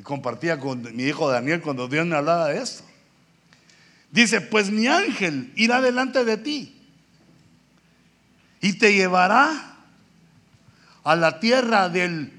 [0.04, 2.84] compartía con mi hijo Daniel cuando Dios me hablaba de esto.
[4.10, 6.82] Dice, pues mi ángel irá delante de ti
[8.62, 9.76] y te llevará
[11.04, 12.32] a la tierra del,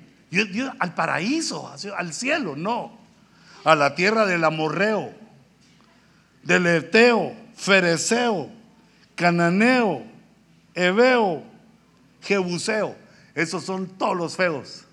[0.78, 2.97] al paraíso, al cielo, no,
[3.64, 5.12] a la tierra del amorreo,
[6.43, 8.51] del eteo, fereceo,
[9.15, 10.05] cananeo,
[10.75, 11.45] Ebeo,
[12.23, 12.97] Jebuseo.
[13.35, 14.85] Esos son todos los feos.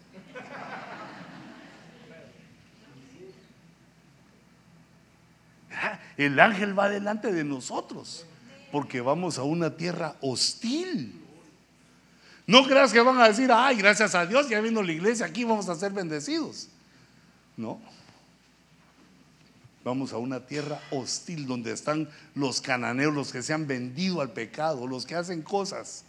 [6.18, 8.26] El ángel va delante de nosotros
[8.72, 11.20] porque vamos a una tierra hostil.
[12.48, 15.44] No creas que van a decir, ay, gracias a Dios, ya vino la iglesia, aquí
[15.44, 16.70] vamos a ser bendecidos.
[17.58, 17.80] No.
[19.84, 24.32] Vamos a una tierra hostil donde están los cananeos, los que se han vendido al
[24.32, 26.04] pecado, los que hacen cosas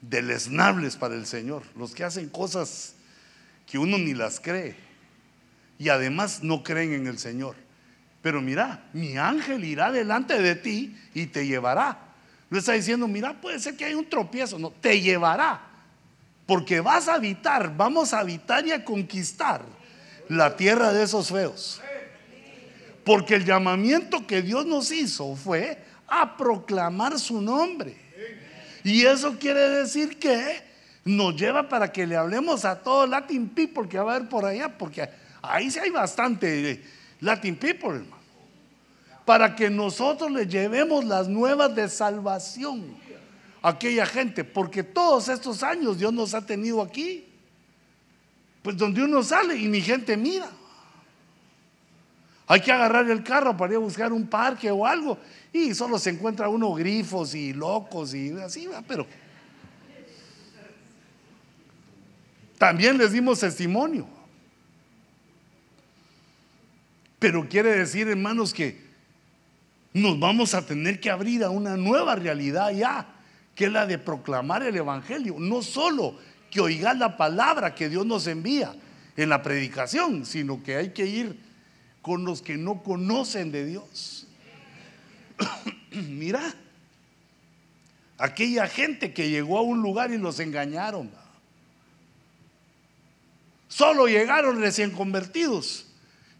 [0.00, 2.94] deleznables para el Señor, los que hacen cosas
[3.66, 4.76] que uno ni las cree
[5.78, 7.56] y además no creen en el Señor.
[8.22, 11.98] Pero mira, mi ángel irá delante de ti y te llevará.
[12.48, 15.60] No está diciendo, mira, puede ser que hay un tropiezo, no, te llevará.
[16.46, 19.62] Porque vas a habitar, vamos a habitar y a conquistar
[20.28, 21.80] la tierra de esos feos.
[23.06, 25.78] Porque el llamamiento que Dios nos hizo fue
[26.08, 27.96] a proclamar su nombre.
[28.82, 30.60] Y eso quiere decir que
[31.04, 34.44] nos lleva para que le hablemos a todo Latin people que va a haber por
[34.44, 35.08] allá, porque
[35.40, 36.82] ahí sí hay bastante
[37.20, 38.16] Latin people, hermano.
[39.24, 42.96] Para que nosotros le llevemos las nuevas de salvación
[43.62, 47.24] a aquella gente, porque todos estos años Dios nos ha tenido aquí.
[48.62, 50.50] Pues donde uno sale y mi gente mira.
[52.46, 55.18] Hay que agarrar el carro para ir a buscar un parque o algo.
[55.52, 59.06] Y solo se encuentra uno grifos y locos y así, pero
[62.58, 64.06] también les dimos testimonio.
[67.18, 68.86] Pero quiere decir, hermanos, que
[69.92, 73.06] nos vamos a tener que abrir a una nueva realidad ya,
[73.54, 75.36] que es la de proclamar el Evangelio.
[75.38, 76.16] No solo
[76.50, 78.74] que oigas la palabra que Dios nos envía
[79.16, 81.45] en la predicación, sino que hay que ir
[82.06, 84.28] con los que no conocen de Dios.
[85.90, 86.54] Mira,
[88.16, 91.10] aquella gente que llegó a un lugar y los engañaron.
[93.66, 95.88] Solo llegaron recién convertidos.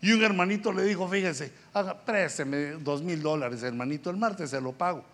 [0.01, 4.61] Y un hermanito le dijo, fíjese, haga, présteme dos mil dólares, hermanito, el martes se
[4.61, 5.05] lo pago.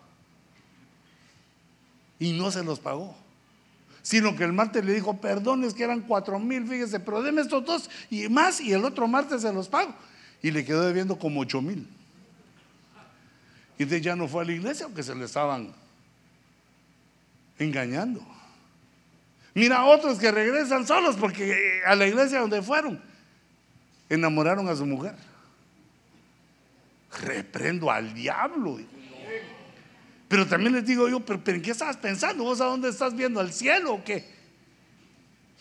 [2.19, 3.17] Y no se los pagó.
[4.03, 7.41] Sino que el martes le dijo, perdón, es que eran cuatro mil, fíjese, pero deme
[7.41, 9.95] estos dos y más, y el otro martes se los pago
[10.43, 11.87] y le quedó debiendo como ocho mil.
[13.79, 15.73] Y de ya no fue a la iglesia aunque se le estaban
[17.57, 18.21] engañando.
[19.55, 23.01] Mira otros que regresan solos porque a la iglesia donde fueron
[24.09, 25.15] enamoraron a su mujer.
[27.21, 28.79] Reprendo al diablo.
[30.27, 32.43] Pero también les digo yo, pero, ¿en qué estás pensando?
[32.43, 33.39] ¿Vos a dónde estás viendo?
[33.39, 34.27] ¿Al cielo o qué?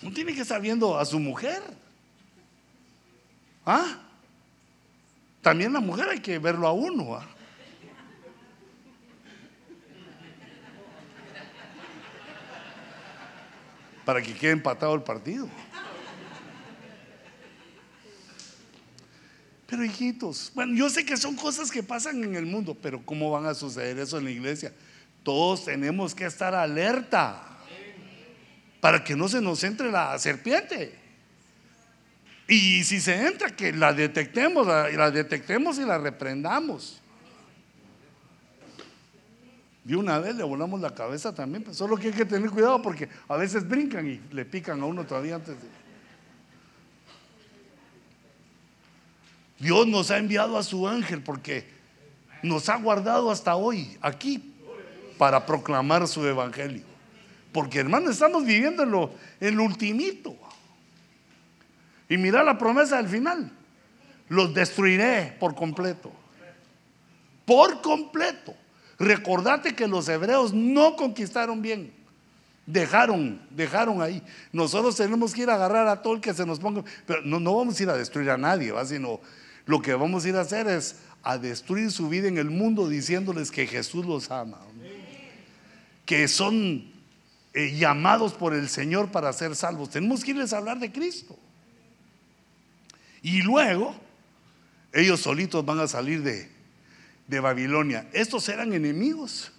[0.01, 1.62] No tiene que estar viendo a su mujer.
[3.64, 4.12] ¿Ah?
[5.43, 7.20] También la mujer hay que verlo a uno.
[14.05, 15.49] Para que quede empatado el partido.
[19.66, 23.30] Pero hijitos, bueno, yo sé que son cosas que pasan en el mundo, pero ¿cómo
[23.30, 24.72] van a suceder eso en la iglesia?
[25.22, 27.43] Todos tenemos que estar alerta
[28.80, 31.01] para que no se nos entre la serpiente.
[32.49, 37.01] Y si se entra, que la detectemos, la, detectemos y la reprendamos.
[39.84, 42.80] De una vez le volamos la cabeza también, pues, solo que hay que tener cuidado
[42.82, 45.68] porque a veces brincan y le pican a uno todavía antes de...
[49.59, 51.66] Dios nos ha enviado a su ángel porque
[52.43, 54.53] nos ha guardado hasta hoy aquí
[55.18, 56.82] para proclamar su evangelio.
[57.53, 60.36] Porque hermano, estamos viviendo en ultimito.
[62.13, 63.51] Y mira la promesa del final.
[64.29, 66.13] Los destruiré por completo.
[67.47, 68.55] Por completo.
[68.99, 71.91] Recordate que los hebreos no conquistaron bien.
[72.67, 74.23] Dejaron, dejaron ahí.
[74.53, 76.85] Nosotros tenemos que ir a agarrar a todo el que se nos ponga.
[77.07, 78.85] Pero no, vamos a ir a destruir a nadie, ¿va?
[78.85, 79.19] sino
[79.65, 82.91] lo que vamos a ir a hacer es a destruir su vida en el mundo
[82.91, 84.59] diciéndoles que Jesús los ama.
[86.05, 86.93] Que son
[87.55, 89.89] eh, llamados por el Señor para ser salvos.
[89.89, 91.39] Tenemos que irles a hablar de Cristo.
[93.23, 93.95] Y luego
[94.93, 96.51] ellos solitos van a salir de,
[97.27, 98.09] de Babilonia.
[98.12, 99.53] Estos eran enemigos.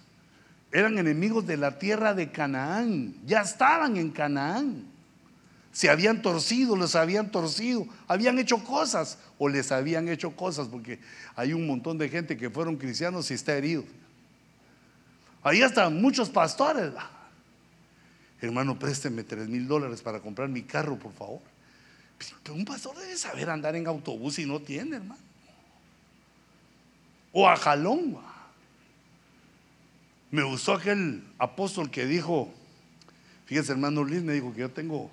[0.70, 3.14] Eran enemigos de la tierra de Canaán.
[3.26, 4.94] Ya estaban en Canaán
[5.74, 11.00] se habían torcido, les habían torcido, habían hecho cosas o les habían hecho cosas, porque
[11.34, 13.82] hay un montón de gente que fueron cristianos y está herido.
[15.42, 16.92] Ahí están muchos pastores.
[18.40, 21.40] Hermano, présteme tres mil dólares para comprar mi carro, por favor.
[22.50, 25.20] Un pastor debe saber andar en autobús y no tiene, hermano.
[27.32, 28.16] O a jalón.
[30.30, 32.52] Me gustó aquel apóstol que dijo,
[33.46, 35.10] fíjese hermano Luis, me dijo que yo tengo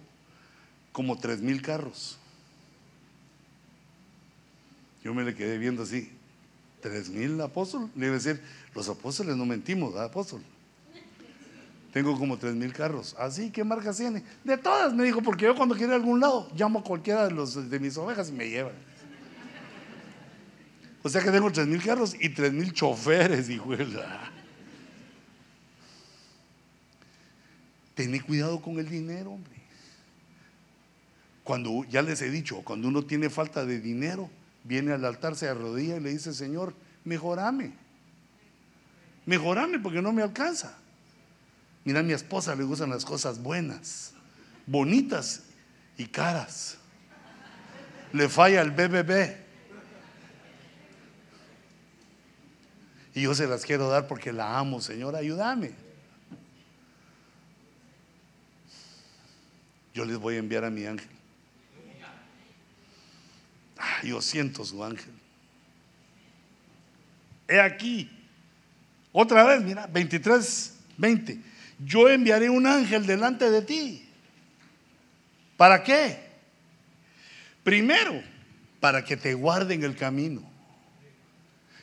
[0.92, 2.18] como tres mil carros.
[5.04, 6.12] Yo me le quedé viendo así,
[6.82, 7.90] tres mil apóstoles.
[7.96, 8.42] Le iba a decir,
[8.76, 10.42] los apóstoles no mentimos, ¿verdad, apóstol?
[11.92, 13.16] Tengo como tres mil carros.
[13.20, 14.24] Así, ah, ¿qué marcas tiene?
[14.44, 17.26] De todas, me dijo, porque yo cuando quiero ir a algún lado, llamo a cualquiera
[17.26, 18.74] de, los, de mis ovejas y me llevan.
[21.04, 23.72] O sea que tengo tres mil carros y tres mil choferes, hijo.
[27.96, 29.52] Tené cuidado con el dinero, hombre.
[31.44, 34.30] Cuando ya les he dicho, cuando uno tiene falta de dinero,
[34.64, 36.74] viene al altar, se arrodilla y le dice, Señor,
[37.04, 37.74] mejorame.
[39.26, 40.78] Mejorame porque no me alcanza.
[41.84, 44.14] Mira, a mi esposa le gustan las cosas buenas,
[44.68, 45.44] bonitas
[45.98, 46.78] y caras.
[48.14, 49.42] Le falla el BBB.
[53.14, 55.72] Y yo se las quiero dar porque la amo, Señor, ayúdame.
[59.94, 61.10] Yo les voy a enviar a mi ángel.
[64.04, 65.14] yo siento su ángel.
[67.48, 68.10] He aquí,
[69.12, 71.51] otra vez, mira, 23, 20.
[71.84, 74.08] Yo enviaré un ángel delante de ti.
[75.58, 76.20] ¿Para qué?
[77.64, 78.22] Primero,
[78.80, 80.42] para que te guarden el camino.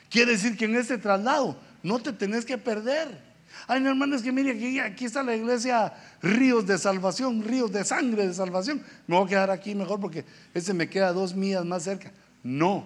[0.09, 3.29] Quiere decir que en este traslado no te tenés que perder.
[3.67, 7.71] Ay, no, hermano, es que mire, aquí, aquí está la iglesia Ríos de Salvación, Ríos
[7.71, 8.83] de Sangre de Salvación.
[9.07, 12.11] Me voy a quedar aquí mejor porque ese me queda dos millas más cerca.
[12.43, 12.85] No.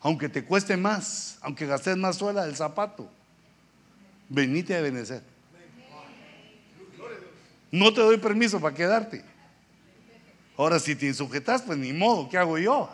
[0.00, 3.10] Aunque te cueste más, aunque gastes más suela del zapato,
[4.28, 5.22] venite a benecer.
[7.70, 9.24] No te doy permiso para quedarte.
[10.56, 12.88] Ahora, si te sujetas, pues ni modo, ¿qué hago yo?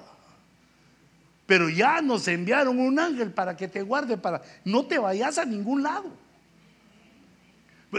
[1.47, 5.45] Pero ya nos enviaron un ángel para que te guarde, para no te vayas a
[5.45, 6.11] ningún lado.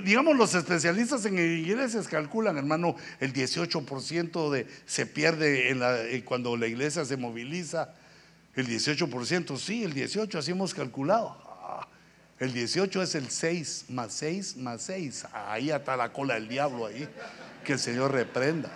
[0.03, 6.65] Digamos, los especialistas en iglesias calculan, hermano, el 18% de, se pierde la, cuando la
[6.65, 7.93] iglesia se moviliza.
[8.55, 11.42] El 18%, sí, el 18, así hemos calculado.
[12.43, 15.27] El 18 es el 6 más 6 más 6.
[15.31, 17.07] Ahí está la cola del diablo ahí.
[17.63, 18.69] Que el Señor reprenda.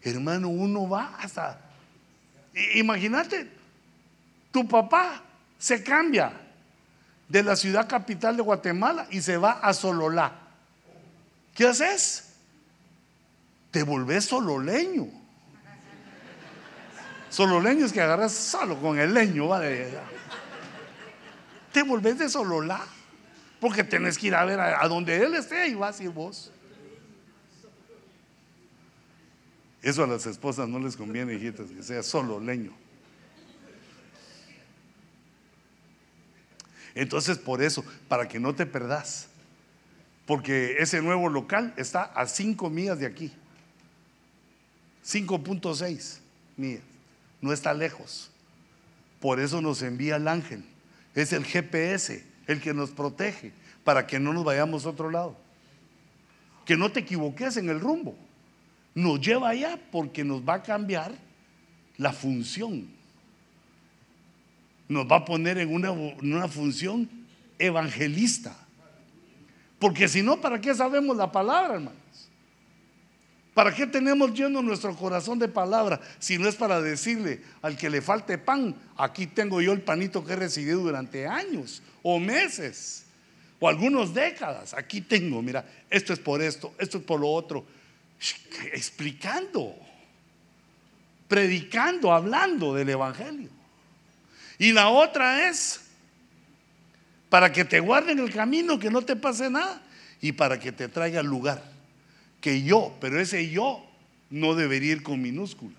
[0.00, 1.58] Hermano, uno va hasta...
[2.76, 3.50] Imagínate,
[4.52, 5.20] tu papá
[5.58, 6.32] se cambia
[7.28, 10.38] de la ciudad capital de Guatemala y se va a Sololá.
[11.52, 12.28] ¿Qué haces?
[13.72, 15.23] Te volvés sololeño.
[17.34, 19.88] Sololeño es que agarras solo con el leño, ¿vale?
[21.72, 22.80] Te volvés de Sololá.
[23.58, 26.52] Porque tenés que ir a ver a, donde él esté y vas a ir vos.
[29.82, 32.72] Eso a las esposas no les conviene, hijitas, que sea solo leño.
[36.94, 39.26] Entonces, por eso, para que no te perdas,
[40.24, 43.32] porque ese nuevo local está a 5 millas de aquí.
[45.04, 46.18] 5.6
[46.56, 46.93] millas.
[47.44, 48.30] No está lejos.
[49.20, 50.64] Por eso nos envía el ángel.
[51.14, 53.52] Es el GPS, el que nos protege,
[53.84, 55.36] para que no nos vayamos a otro lado.
[56.64, 58.16] Que no te equivoques en el rumbo
[58.94, 61.12] nos lleva allá porque nos va a cambiar
[61.98, 62.88] la función.
[64.86, 67.08] nos va a poner en una, función
[67.58, 68.54] evangelista.
[69.78, 72.03] Porque si no, ¿para qué sabemos la palabra, hermanos?
[73.54, 77.88] ¿Para qué tenemos lleno nuestro corazón de palabra si no es para decirle al que
[77.88, 83.04] le falte pan, aquí tengo yo el panito que he recibido durante años o meses
[83.60, 84.74] o algunas décadas?
[84.74, 87.64] Aquí tengo, mira, esto es por esto, esto es por lo otro.
[88.72, 89.76] Explicando,
[91.28, 93.50] predicando, hablando del Evangelio.
[94.58, 95.80] Y la otra es
[97.28, 99.80] para que te guarden el camino, que no te pase nada
[100.20, 101.73] y para que te traiga lugar
[102.44, 103.82] que yo, pero ese yo
[104.28, 105.74] no debería ir con minúscula,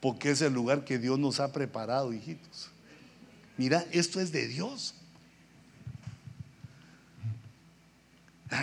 [0.00, 2.70] porque es el lugar que Dios nos ha preparado, hijitos.
[3.56, 4.94] Mira, esto es de Dios.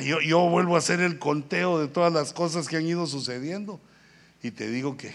[0.06, 3.82] Yo, yo, vuelvo a hacer el conteo de todas las cosas que han ido sucediendo
[4.42, 5.14] y te digo que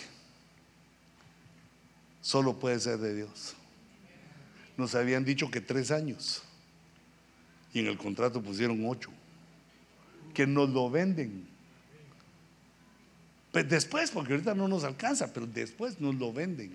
[2.21, 3.55] solo puede ser de Dios.
[4.77, 6.43] Nos habían dicho que tres años
[7.73, 9.09] y en el contrato pusieron ocho,
[10.35, 11.50] que nos lo venden.
[13.53, 16.73] Pues después, porque ahorita no nos alcanza, pero después nos lo venden.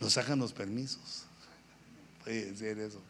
[0.00, 1.24] Nos sacan los permisos.
[2.24, 3.00] Puede ser eso.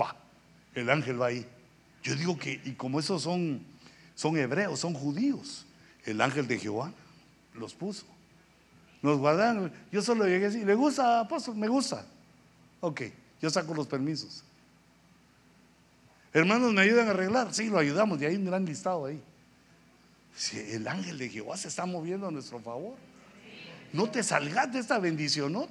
[0.00, 0.16] Va,
[0.74, 1.46] el ángel va ahí.
[2.02, 3.60] Yo digo que, y como esos son,
[4.14, 5.64] son hebreos, son judíos,
[6.04, 6.92] el ángel de Jehová
[7.54, 8.04] los puso.
[9.02, 9.72] Nos guardan.
[9.90, 11.56] Yo solo llegué así, ¿le gusta, apóstol?
[11.56, 12.06] Me gusta.
[12.80, 13.02] Ok,
[13.40, 14.44] yo saco los permisos.
[16.34, 17.52] Hermanos, ¿me ayudan a arreglar?
[17.52, 19.20] Sí, lo ayudamos, y hay un gran listado ahí.
[20.34, 22.94] Si el ángel de Jehová se está moviendo a nuestro favor.
[23.92, 25.68] No te salgas de esta bendición.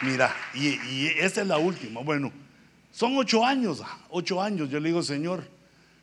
[0.00, 2.00] Mira, y, y, esta es la última.
[2.00, 2.32] Bueno,
[2.90, 4.68] son ocho años, ocho años.
[4.70, 5.44] Yo le digo, Señor,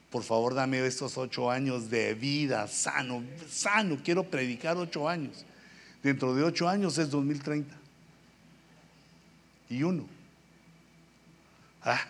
[0.09, 3.99] por favor, dame estos ocho años de vida sano, sano.
[4.03, 5.45] Quiero predicar ocho años.
[6.01, 7.75] Dentro de ocho años es 2030.
[9.69, 10.07] Y uno.
[11.83, 12.03] Ah.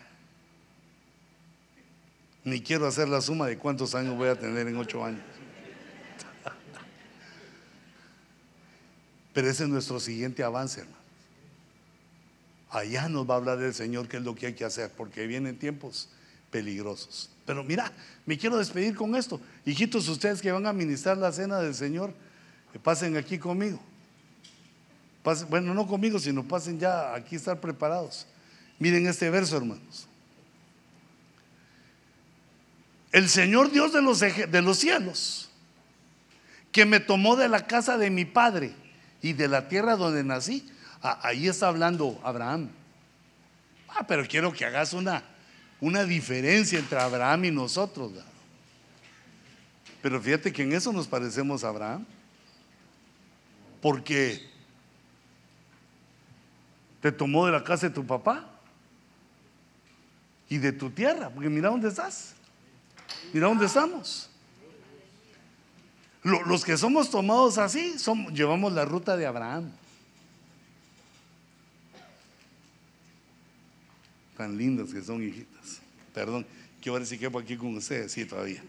[2.45, 5.21] Ni quiero hacer la suma de cuántos años voy a tener en ocho años.
[9.33, 10.97] Pero ese es nuestro siguiente avance, hermano.
[12.69, 15.27] Allá nos va a hablar el Señor qué es lo que hay que hacer, porque
[15.27, 16.09] vienen tiempos
[16.51, 17.29] peligrosos.
[17.45, 17.91] Pero mira,
[18.25, 19.41] me quiero despedir con esto.
[19.65, 22.13] Hijitos, ustedes que van a ministrar la cena del Señor,
[22.71, 23.79] que pasen aquí conmigo.
[25.49, 28.27] bueno, no conmigo, sino pasen ya aquí estar preparados.
[28.77, 30.07] Miren este verso, hermanos.
[33.11, 35.49] El Señor Dios de los, de los cielos,
[36.71, 38.71] que me tomó de la casa de mi padre
[39.21, 40.69] y de la tierra donde nací,
[41.01, 42.69] ahí está hablando Abraham.
[43.87, 45.23] Ah, pero quiero que hagas una,
[45.81, 48.11] una diferencia entre Abraham y nosotros.
[50.01, 52.05] Pero fíjate que en eso nos parecemos a Abraham.
[53.81, 54.49] Porque
[57.01, 58.49] te tomó de la casa de tu papá
[60.49, 61.29] y de tu tierra.
[61.29, 62.35] Porque mira dónde estás.
[63.33, 64.29] Mira dónde estamos.
[66.23, 67.95] Los que somos tomados así,
[68.33, 69.71] llevamos la ruta de Abraham.
[74.39, 75.81] Tan lindas que son, hijitas.
[76.13, 76.45] Perdón,
[76.81, 78.13] quiero ver si quepo aquí con ustedes.
[78.13, 78.63] Sí, todavía.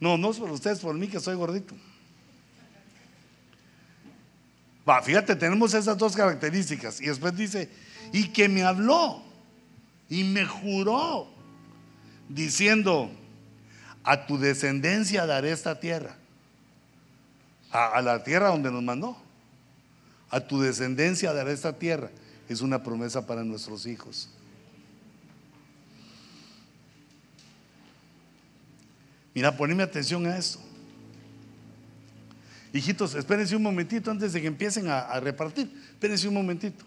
[0.00, 1.72] No, no es por ustedes, por mí que soy gordito.
[4.88, 7.00] Va, fíjate, tenemos esas dos características.
[7.00, 7.68] Y después dice,
[8.12, 9.22] y que me habló
[10.08, 11.30] y me juró,
[12.28, 13.08] diciendo,
[14.02, 16.16] a tu descendencia daré esta tierra.
[17.70, 19.16] a la tierra donde nos mandó.
[20.28, 22.10] A tu descendencia daré esta tierra.
[22.48, 24.30] Es una promesa para nuestros hijos.
[29.38, 30.58] Mira, poneme atención a esto.
[32.72, 35.70] Hijitos, espérense un momentito antes de que empiecen a, repartir.
[35.90, 36.84] Espérense un momentito.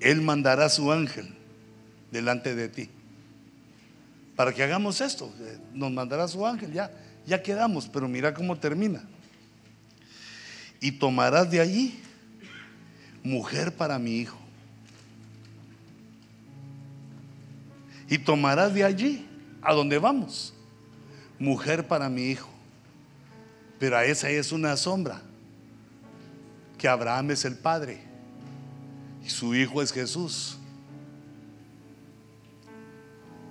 [0.00, 1.32] Él mandará su ángel
[2.10, 2.90] delante de ti.
[4.34, 6.90] Para que hagamos esto, eh, nos mandará su ángel, ya,
[7.28, 9.04] ya quedamos, pero mira cómo termina.
[10.80, 12.00] Y tomarás de allí
[13.22, 14.43] mujer para mi hijo
[18.08, 19.26] y tomarás de allí
[19.62, 20.54] a donde vamos,
[21.38, 22.48] mujer para mi hijo.
[23.78, 25.22] Pero a esa es una sombra,
[26.78, 28.02] que Abraham es el padre
[29.24, 30.58] y su hijo es Jesús.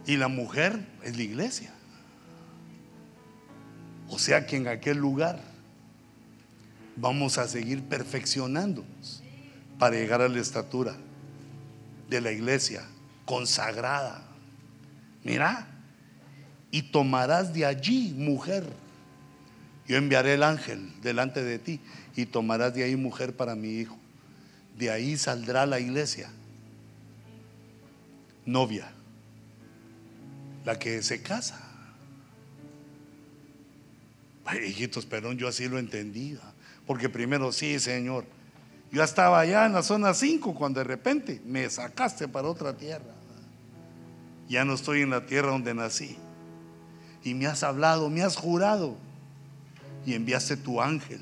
[0.05, 1.73] Y la mujer es la iglesia.
[4.09, 5.39] O sea que en aquel lugar
[6.95, 9.23] vamos a seguir perfeccionándonos
[9.79, 10.95] para llegar a la estatura
[12.09, 12.83] de la iglesia
[13.25, 14.23] consagrada.
[15.23, 15.67] Mira,
[16.71, 18.65] y tomarás de allí mujer.
[19.87, 21.79] Yo enviaré el ángel delante de ti
[22.15, 23.97] y tomarás de ahí mujer para mi hijo.
[24.77, 26.31] De ahí saldrá la iglesia,
[28.45, 28.91] novia,
[30.65, 31.59] la que se casa.
[34.45, 36.39] Ay, hijitos, perdón, yo así lo entendía.
[36.87, 38.25] Porque primero, sí, Señor,
[38.91, 43.13] yo estaba allá en la zona 5 cuando de repente me sacaste para otra tierra.
[44.47, 46.17] Ya no estoy en la tierra donde nací.
[47.23, 48.97] Y me has hablado, me has jurado.
[50.05, 51.21] Y enviaste tu ángel.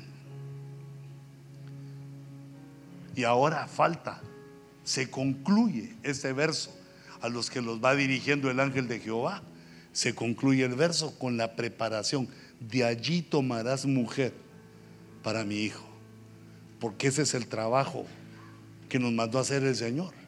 [3.14, 4.20] Y ahora falta,
[4.84, 6.74] se concluye este verso
[7.20, 9.42] a los que los va dirigiendo el ángel de Jehová.
[9.92, 12.28] Se concluye el verso con la preparación.
[12.58, 14.32] De allí tomarás mujer
[15.22, 15.84] para mi hijo.
[16.80, 18.06] Porque ese es el trabajo
[18.88, 20.21] que nos mandó a hacer el Señor.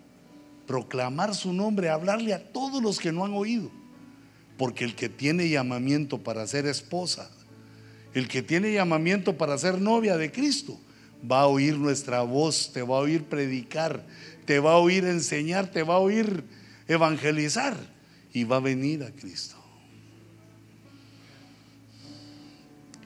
[0.67, 3.71] Proclamar su nombre, hablarle a todos los que no han oído.
[4.57, 7.31] Porque el que tiene llamamiento para ser esposa,
[8.15, 10.79] el que tiene llamamiento para ser novia de Cristo,
[11.31, 14.05] va a oír nuestra voz, te va a oír predicar,
[14.45, 16.45] te va a oír enseñar, te va a oír
[16.87, 17.77] evangelizar
[18.33, 19.57] y va a venir a Cristo.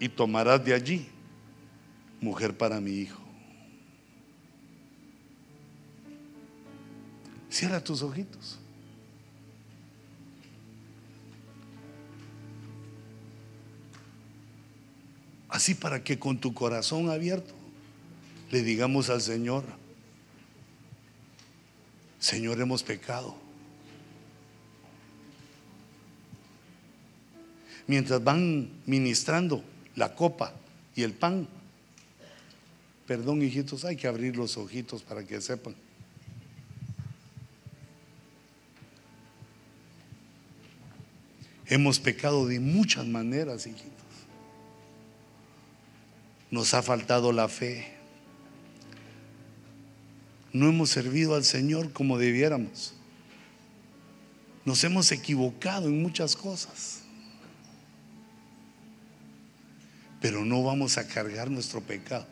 [0.01, 1.09] Y tomarás de allí
[2.21, 3.28] mujer para mi hijo.
[7.51, 8.59] Cierra tus ojitos.
[15.49, 17.55] Así para que con tu corazón abierto
[18.51, 19.65] le digamos al Señor,
[22.19, 23.37] Señor, hemos pecado.
[27.87, 29.63] Mientras van ministrando
[29.97, 30.53] la copa
[30.95, 31.49] y el pan,
[33.07, 35.75] perdón hijitos, hay que abrir los ojitos para que sepan.
[41.69, 43.93] Hemos pecado de muchas maneras, hijitos.
[46.51, 47.93] Nos ha faltado la fe.
[50.53, 52.95] No hemos servido al Señor como debiéramos.
[54.65, 57.03] Nos hemos equivocado en muchas cosas.
[60.23, 62.27] Pero no vamos a cargar nuestro pecado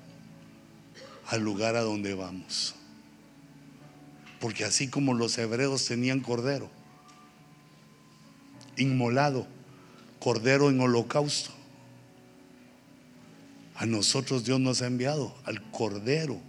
[1.26, 2.74] al lugar a donde vamos.
[4.40, 6.70] Porque así como los hebreos tenían cordero,
[8.76, 9.46] inmolado,
[10.18, 11.50] cordero en holocausto.
[13.74, 16.40] A nosotros Dios nos ha enviado al cordero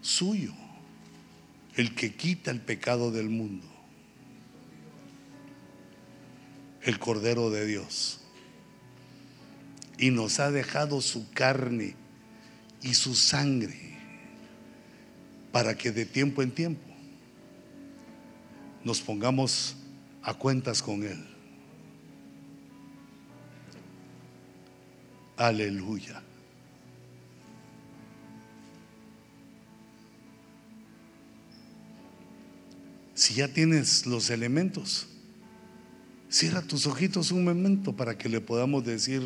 [0.00, 0.52] suyo,
[1.74, 3.66] el que quita el pecado del mundo,
[6.82, 8.20] el cordero de Dios.
[9.98, 11.96] Y nos ha dejado su carne
[12.82, 13.98] y su sangre
[15.50, 16.88] para que de tiempo en tiempo
[18.84, 19.76] nos pongamos
[20.22, 21.27] a cuentas con Él.
[25.38, 26.20] Aleluya.
[33.14, 35.06] Si ya tienes los elementos,
[36.28, 39.22] cierra tus ojitos un momento para que le podamos decir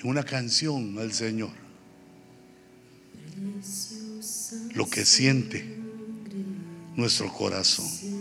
[0.00, 1.52] en una canción al Señor
[4.74, 5.76] lo que siente
[6.96, 8.15] nuestro corazón.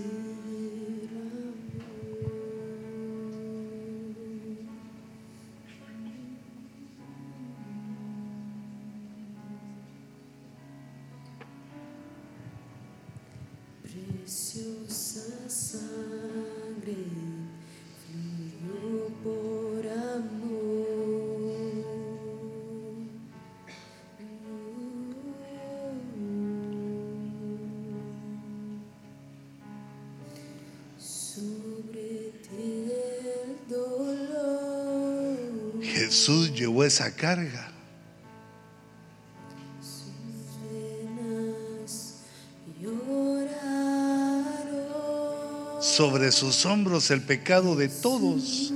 [45.82, 48.74] Sobre sus hombros el pecado de todos.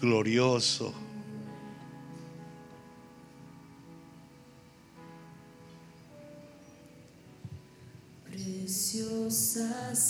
[0.00, 1.07] Glorioso.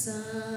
[0.08, 0.47] sun.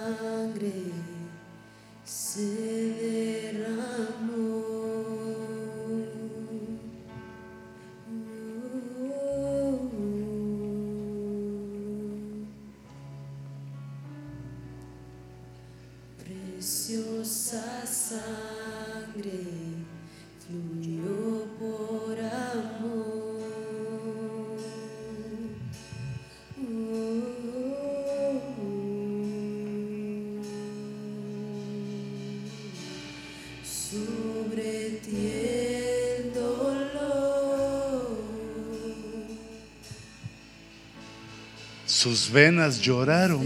[42.21, 43.41] sus venas lloraron.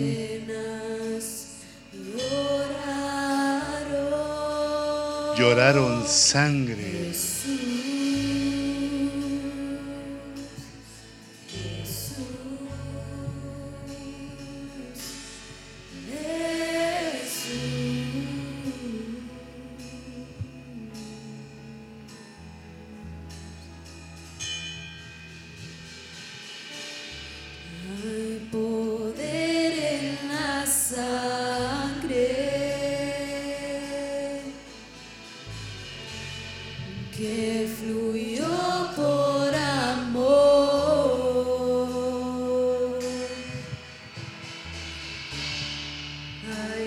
[5.38, 7.14] Lloraron sangre.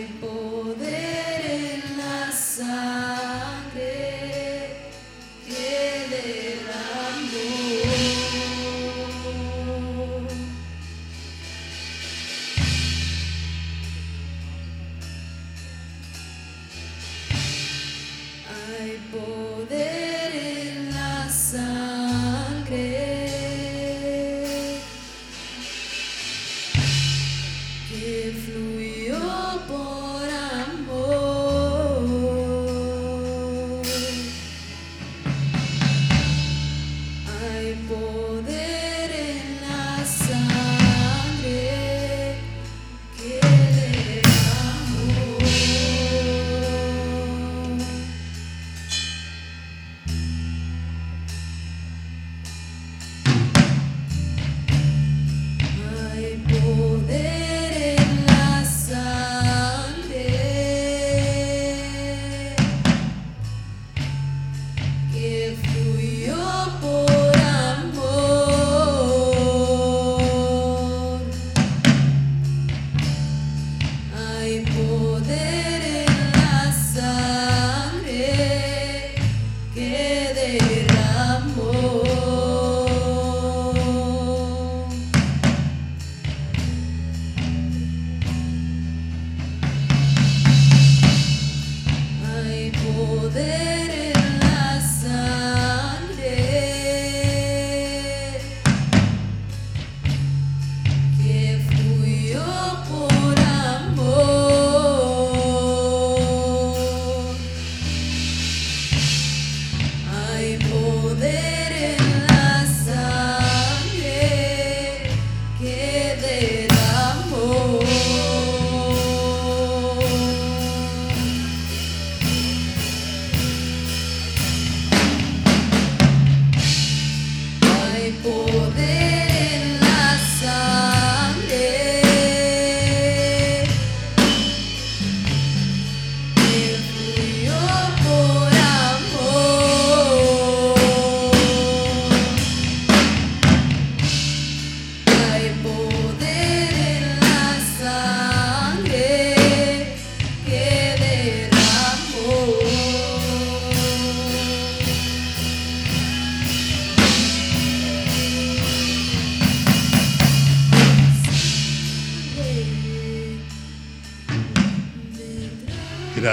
[0.08, 0.97] tiempo de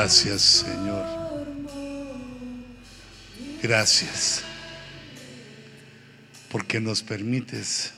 [0.06, 1.04] Gracias, Señor.
[3.64, 4.44] Gracias.
[6.52, 7.92] Porque nos permites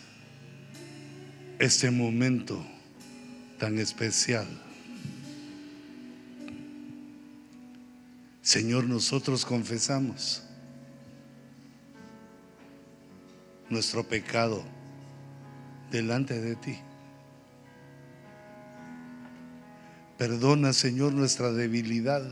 [1.59, 2.65] este momento
[3.59, 4.47] tan especial.
[8.41, 10.43] Señor, nosotros confesamos
[13.67, 14.63] nuestro pecado
[15.91, 16.79] delante de ti.
[20.17, 22.23] Perdona, Señor, nuestra debilidad,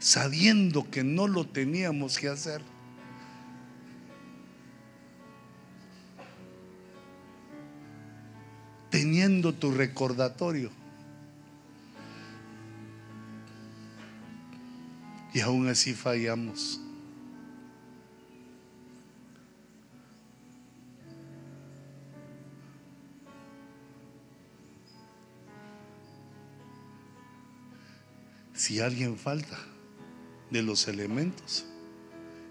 [0.00, 2.62] sabiendo que no lo teníamos que hacer.
[8.90, 10.70] Teniendo tu recordatorio.
[15.32, 16.80] Y aún así fallamos.
[28.66, 29.56] Si alguien falta
[30.50, 31.66] de los elementos,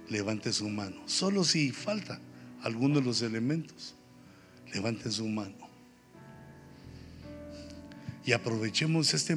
[0.07, 0.95] levante su mano.
[1.07, 2.21] Solo si falta
[2.61, 3.95] alguno de los elementos,
[4.73, 5.67] levante su mano.
[8.23, 9.35] Y aprovechemos este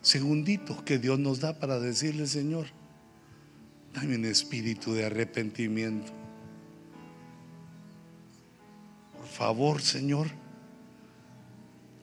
[0.00, 2.66] segundito que Dios nos da para decirle, Señor,
[3.92, 6.12] dame un espíritu de arrepentimiento.
[9.16, 10.28] Por favor, Señor,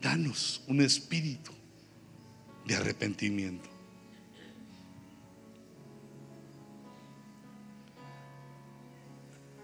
[0.01, 1.53] danos un espíritu
[2.67, 3.68] de arrepentimiento.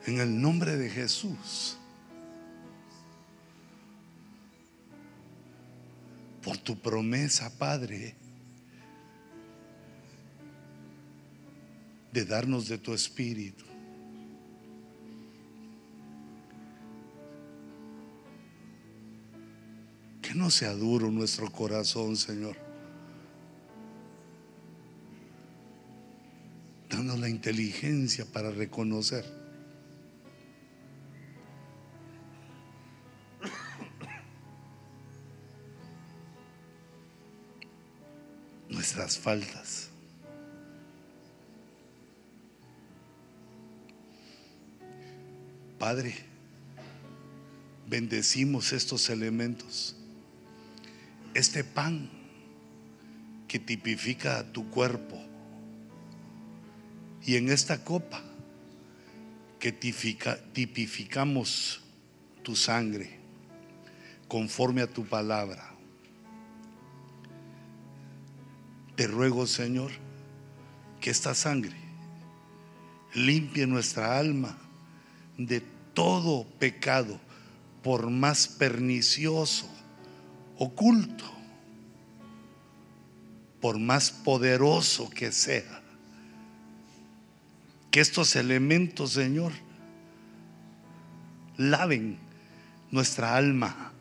[0.06, 1.78] En el nombre de Jesús.
[6.44, 8.16] Por tu promesa, Padre,
[12.14, 13.66] de darnos de tu espíritu.
[20.22, 22.56] Que no sea duro nuestro corazón, Señor.
[26.92, 29.45] Danos la inteligencia para reconocer.
[38.86, 39.90] Nuestras faltas.
[45.80, 46.14] Padre,
[47.90, 49.96] bendecimos estos elementos.
[51.34, 52.12] Este pan
[53.48, 55.20] que tipifica tu cuerpo.
[57.26, 58.22] Y en esta copa
[59.60, 61.82] que tipifica- tipificamos
[62.44, 63.18] tu sangre
[64.28, 65.75] conforme a tu palabra.
[68.96, 69.92] Te ruego, Señor,
[71.02, 71.76] que esta sangre
[73.14, 74.58] limpie nuestra alma
[75.38, 75.62] de
[75.94, 77.20] todo pecado,
[77.82, 79.68] por más pernicioso,
[80.58, 81.26] oculto,
[83.62, 85.82] por más poderoso que sea.
[87.92, 89.54] Que estos elementos, Señor,
[91.58, 92.18] laven
[92.92, 93.94] nuestra alma,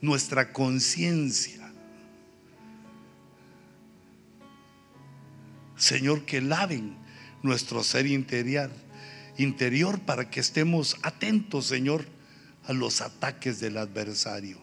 [0.00, 1.57] nuestra conciencia.
[5.78, 6.96] Señor, que laven
[7.42, 8.70] nuestro ser interior,
[9.38, 12.04] interior para que estemos atentos, Señor,
[12.66, 14.58] a los ataques del adversario.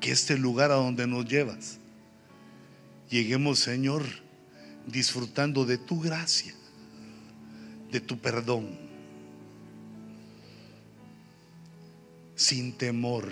[0.00, 1.78] Que este lugar a donde nos llevas,
[3.10, 4.04] lleguemos, Señor,
[4.86, 6.54] disfrutando de tu gracia,
[7.90, 8.78] de tu perdón,
[12.36, 13.26] sin temor.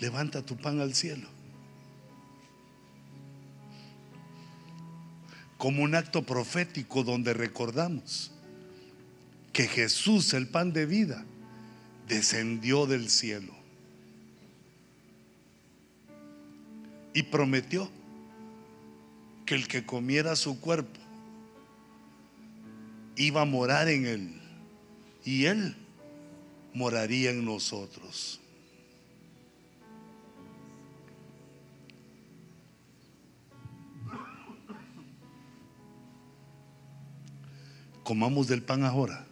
[0.00, 1.28] Levanta tu pan al cielo.
[5.58, 8.32] Como un acto profético donde recordamos
[9.52, 11.24] que Jesús, el pan de vida,
[12.08, 13.54] descendió del cielo
[17.14, 17.88] y prometió
[19.46, 21.00] que el que comiera su cuerpo
[23.16, 24.40] iba a morar en él
[25.24, 25.76] y él
[26.74, 28.40] moraría en nosotros.
[38.04, 39.24] Comamos del pan ahora.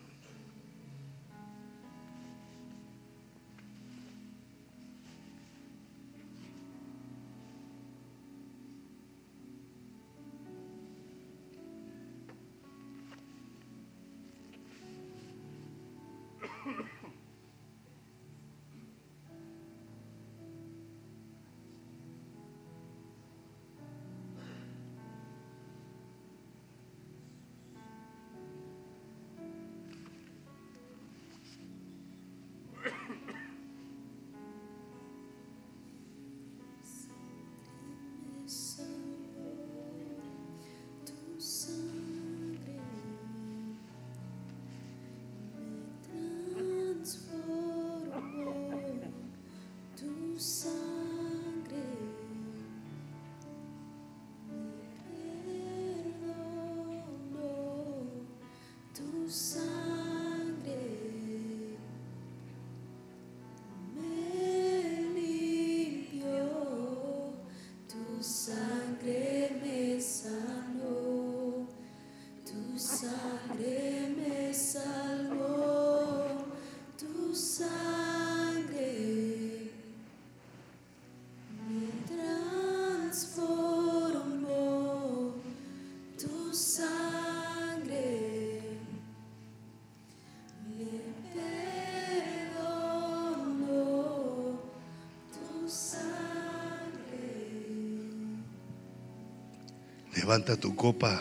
[100.23, 101.21] Levanta tu copa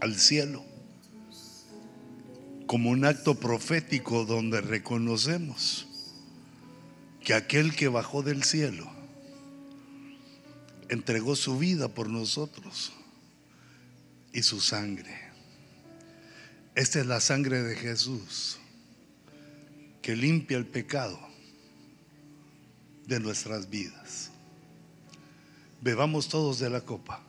[0.00, 0.62] al cielo
[2.66, 5.86] como un acto profético donde reconocemos
[7.24, 8.86] que aquel que bajó del cielo
[10.90, 12.92] entregó su vida por nosotros
[14.34, 15.22] y su sangre.
[16.74, 18.58] Esta es la sangre de Jesús
[20.02, 21.18] que limpia el pecado
[23.06, 24.32] de nuestras vidas.
[25.80, 27.22] Bebamos todos de la copa.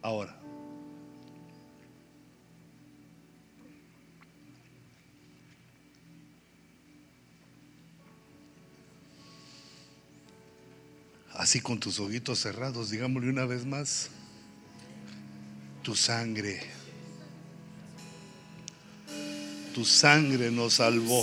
[0.00, 0.44] Ahora.
[11.34, 14.08] Así con tus ojitos cerrados, digámosle una vez más,
[15.82, 16.62] tu sangre,
[19.74, 21.22] tu sangre nos salvó.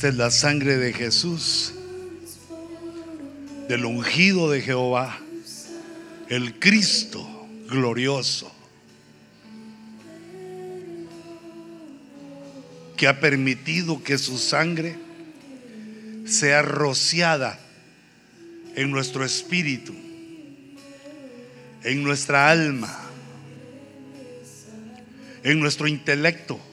[0.00, 1.74] Esta es la sangre de Jesús,
[3.68, 5.20] del ungido de Jehová,
[6.30, 8.50] el Cristo glorioso,
[12.96, 14.96] que ha permitido que su sangre
[16.24, 17.60] sea rociada
[18.76, 19.92] en nuestro espíritu,
[21.84, 22.98] en nuestra alma,
[25.42, 26.69] en nuestro intelecto.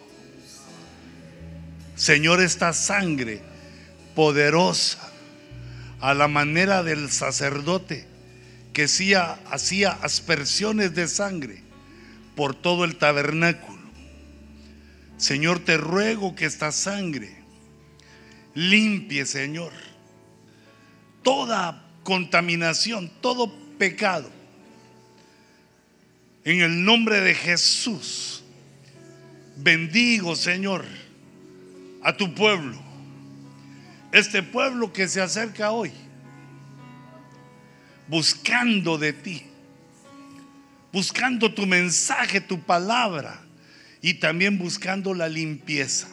[1.98, 3.42] Señor, esta sangre
[4.16, 5.00] poderosa,
[6.00, 8.06] a la manera del sacerdote
[8.72, 11.64] que hacía, aspersiones de sangre
[12.36, 13.82] por todo el tabernáculo.
[15.18, 17.36] Señor, te ruego que esta sangre
[18.54, 19.74] limpie, Señor,
[21.24, 24.30] toda contaminación, todo pecado.
[26.44, 28.44] En el nombre de Jesús,
[29.56, 30.86] bendigo, Señor,
[32.08, 32.82] a tu pueblo.
[34.14, 35.92] Este pueblo que se acerca hoy,
[38.08, 39.44] buscando de ti,
[40.94, 43.42] buscando tu mensaje, tu palabra
[44.02, 46.08] y también buscando la limpieza.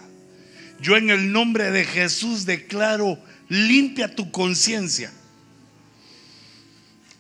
[0.81, 3.17] Yo en el nombre de Jesús declaro,
[3.49, 5.13] limpia tu conciencia.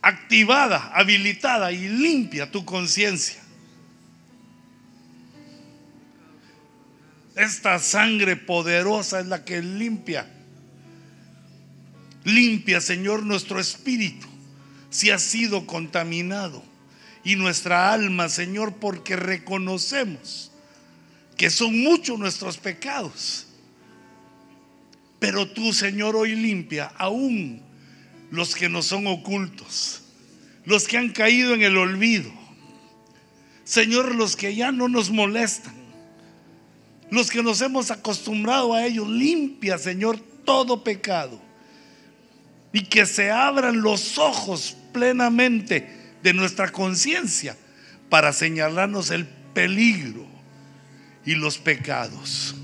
[0.02, 3.40] Activada, habilitada y limpia tu conciencia.
[7.34, 10.30] Esta sangre poderosa es la que limpia.
[12.24, 14.26] Limpia, Señor, nuestro espíritu
[14.94, 16.62] si ha sido contaminado.
[17.24, 20.52] Y nuestra alma, Señor, porque reconocemos
[21.36, 23.48] que son muchos nuestros pecados.
[25.18, 27.60] Pero tú, Señor, hoy limpia aún
[28.30, 30.02] los que nos son ocultos,
[30.64, 32.30] los que han caído en el olvido.
[33.64, 35.74] Señor, los que ya no nos molestan,
[37.10, 41.40] los que nos hemos acostumbrado a ellos, limpia, Señor, todo pecado.
[42.72, 47.56] Y que se abran los ojos plenamente de nuestra conciencia
[48.08, 50.26] para señalarnos el peligro
[51.24, 52.54] y los pecados.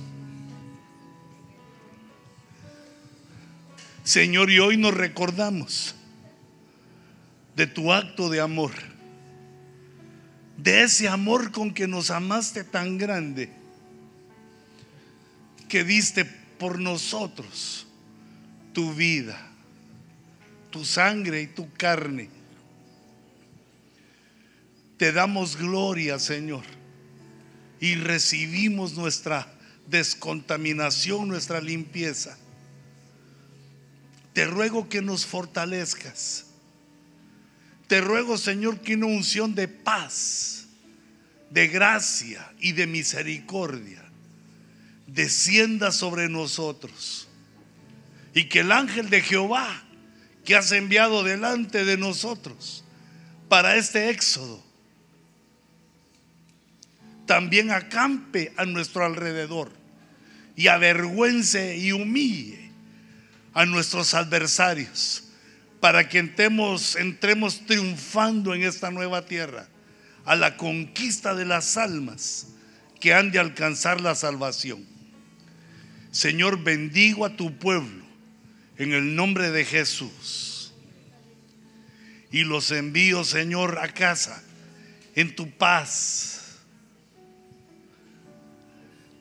[4.03, 5.95] Señor, y hoy nos recordamos
[7.55, 8.73] de tu acto de amor,
[10.57, 13.53] de ese amor con que nos amaste tan grande,
[15.71, 17.87] que diste por nosotros
[18.75, 19.41] tu vida,
[20.71, 22.29] tu sangre y tu carne.
[24.99, 26.65] Te damos gloria, Señor,
[27.81, 29.51] y recibimos nuestra
[29.87, 32.37] descontaminación, nuestra limpieza.
[34.35, 36.47] Te ruego que nos fortalezcas.
[37.87, 40.67] Te ruego, Señor, que una unción de paz,
[41.49, 44.10] de gracia y de misericordia
[45.13, 47.29] descienda sobre nosotros.
[48.35, 49.83] Y que el ángel de Jehová
[50.45, 52.85] que has enviado delante de nosotros
[53.49, 54.63] para este éxodo
[57.27, 59.71] también acampe a nuestro alrededor
[60.57, 62.71] y avergüence y humille
[63.55, 65.25] a nuestros adversarios
[65.81, 66.97] para que entremos,
[67.67, 69.69] triunfando en esta nueva tierra
[70.25, 72.49] a la conquista de las almas
[73.01, 74.90] que han de alcanzar la salvación.
[76.11, 78.05] Señor, bendigo a tu pueblo
[78.79, 80.73] en el nombre de Jesús.
[82.33, 84.43] Y los envío, Señor, a casa
[85.15, 86.59] en tu paz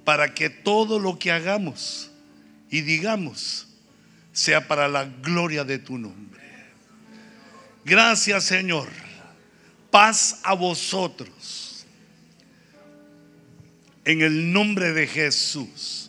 [0.03, 2.09] para que todo lo que hagamos
[2.69, 3.67] y digamos
[4.31, 6.41] sea para la gloria de tu nombre.
[7.85, 8.87] Gracias Señor.
[9.91, 11.85] Paz a vosotros.
[14.05, 16.09] En el nombre de Jesús.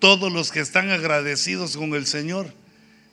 [0.00, 2.52] Todos los que están agradecidos con el Señor,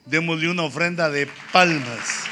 [0.05, 2.23] démosle una ofrenda de palmas.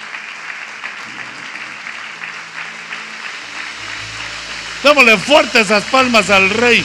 [4.81, 6.83] Démosle fuerte esas palmas al Rey.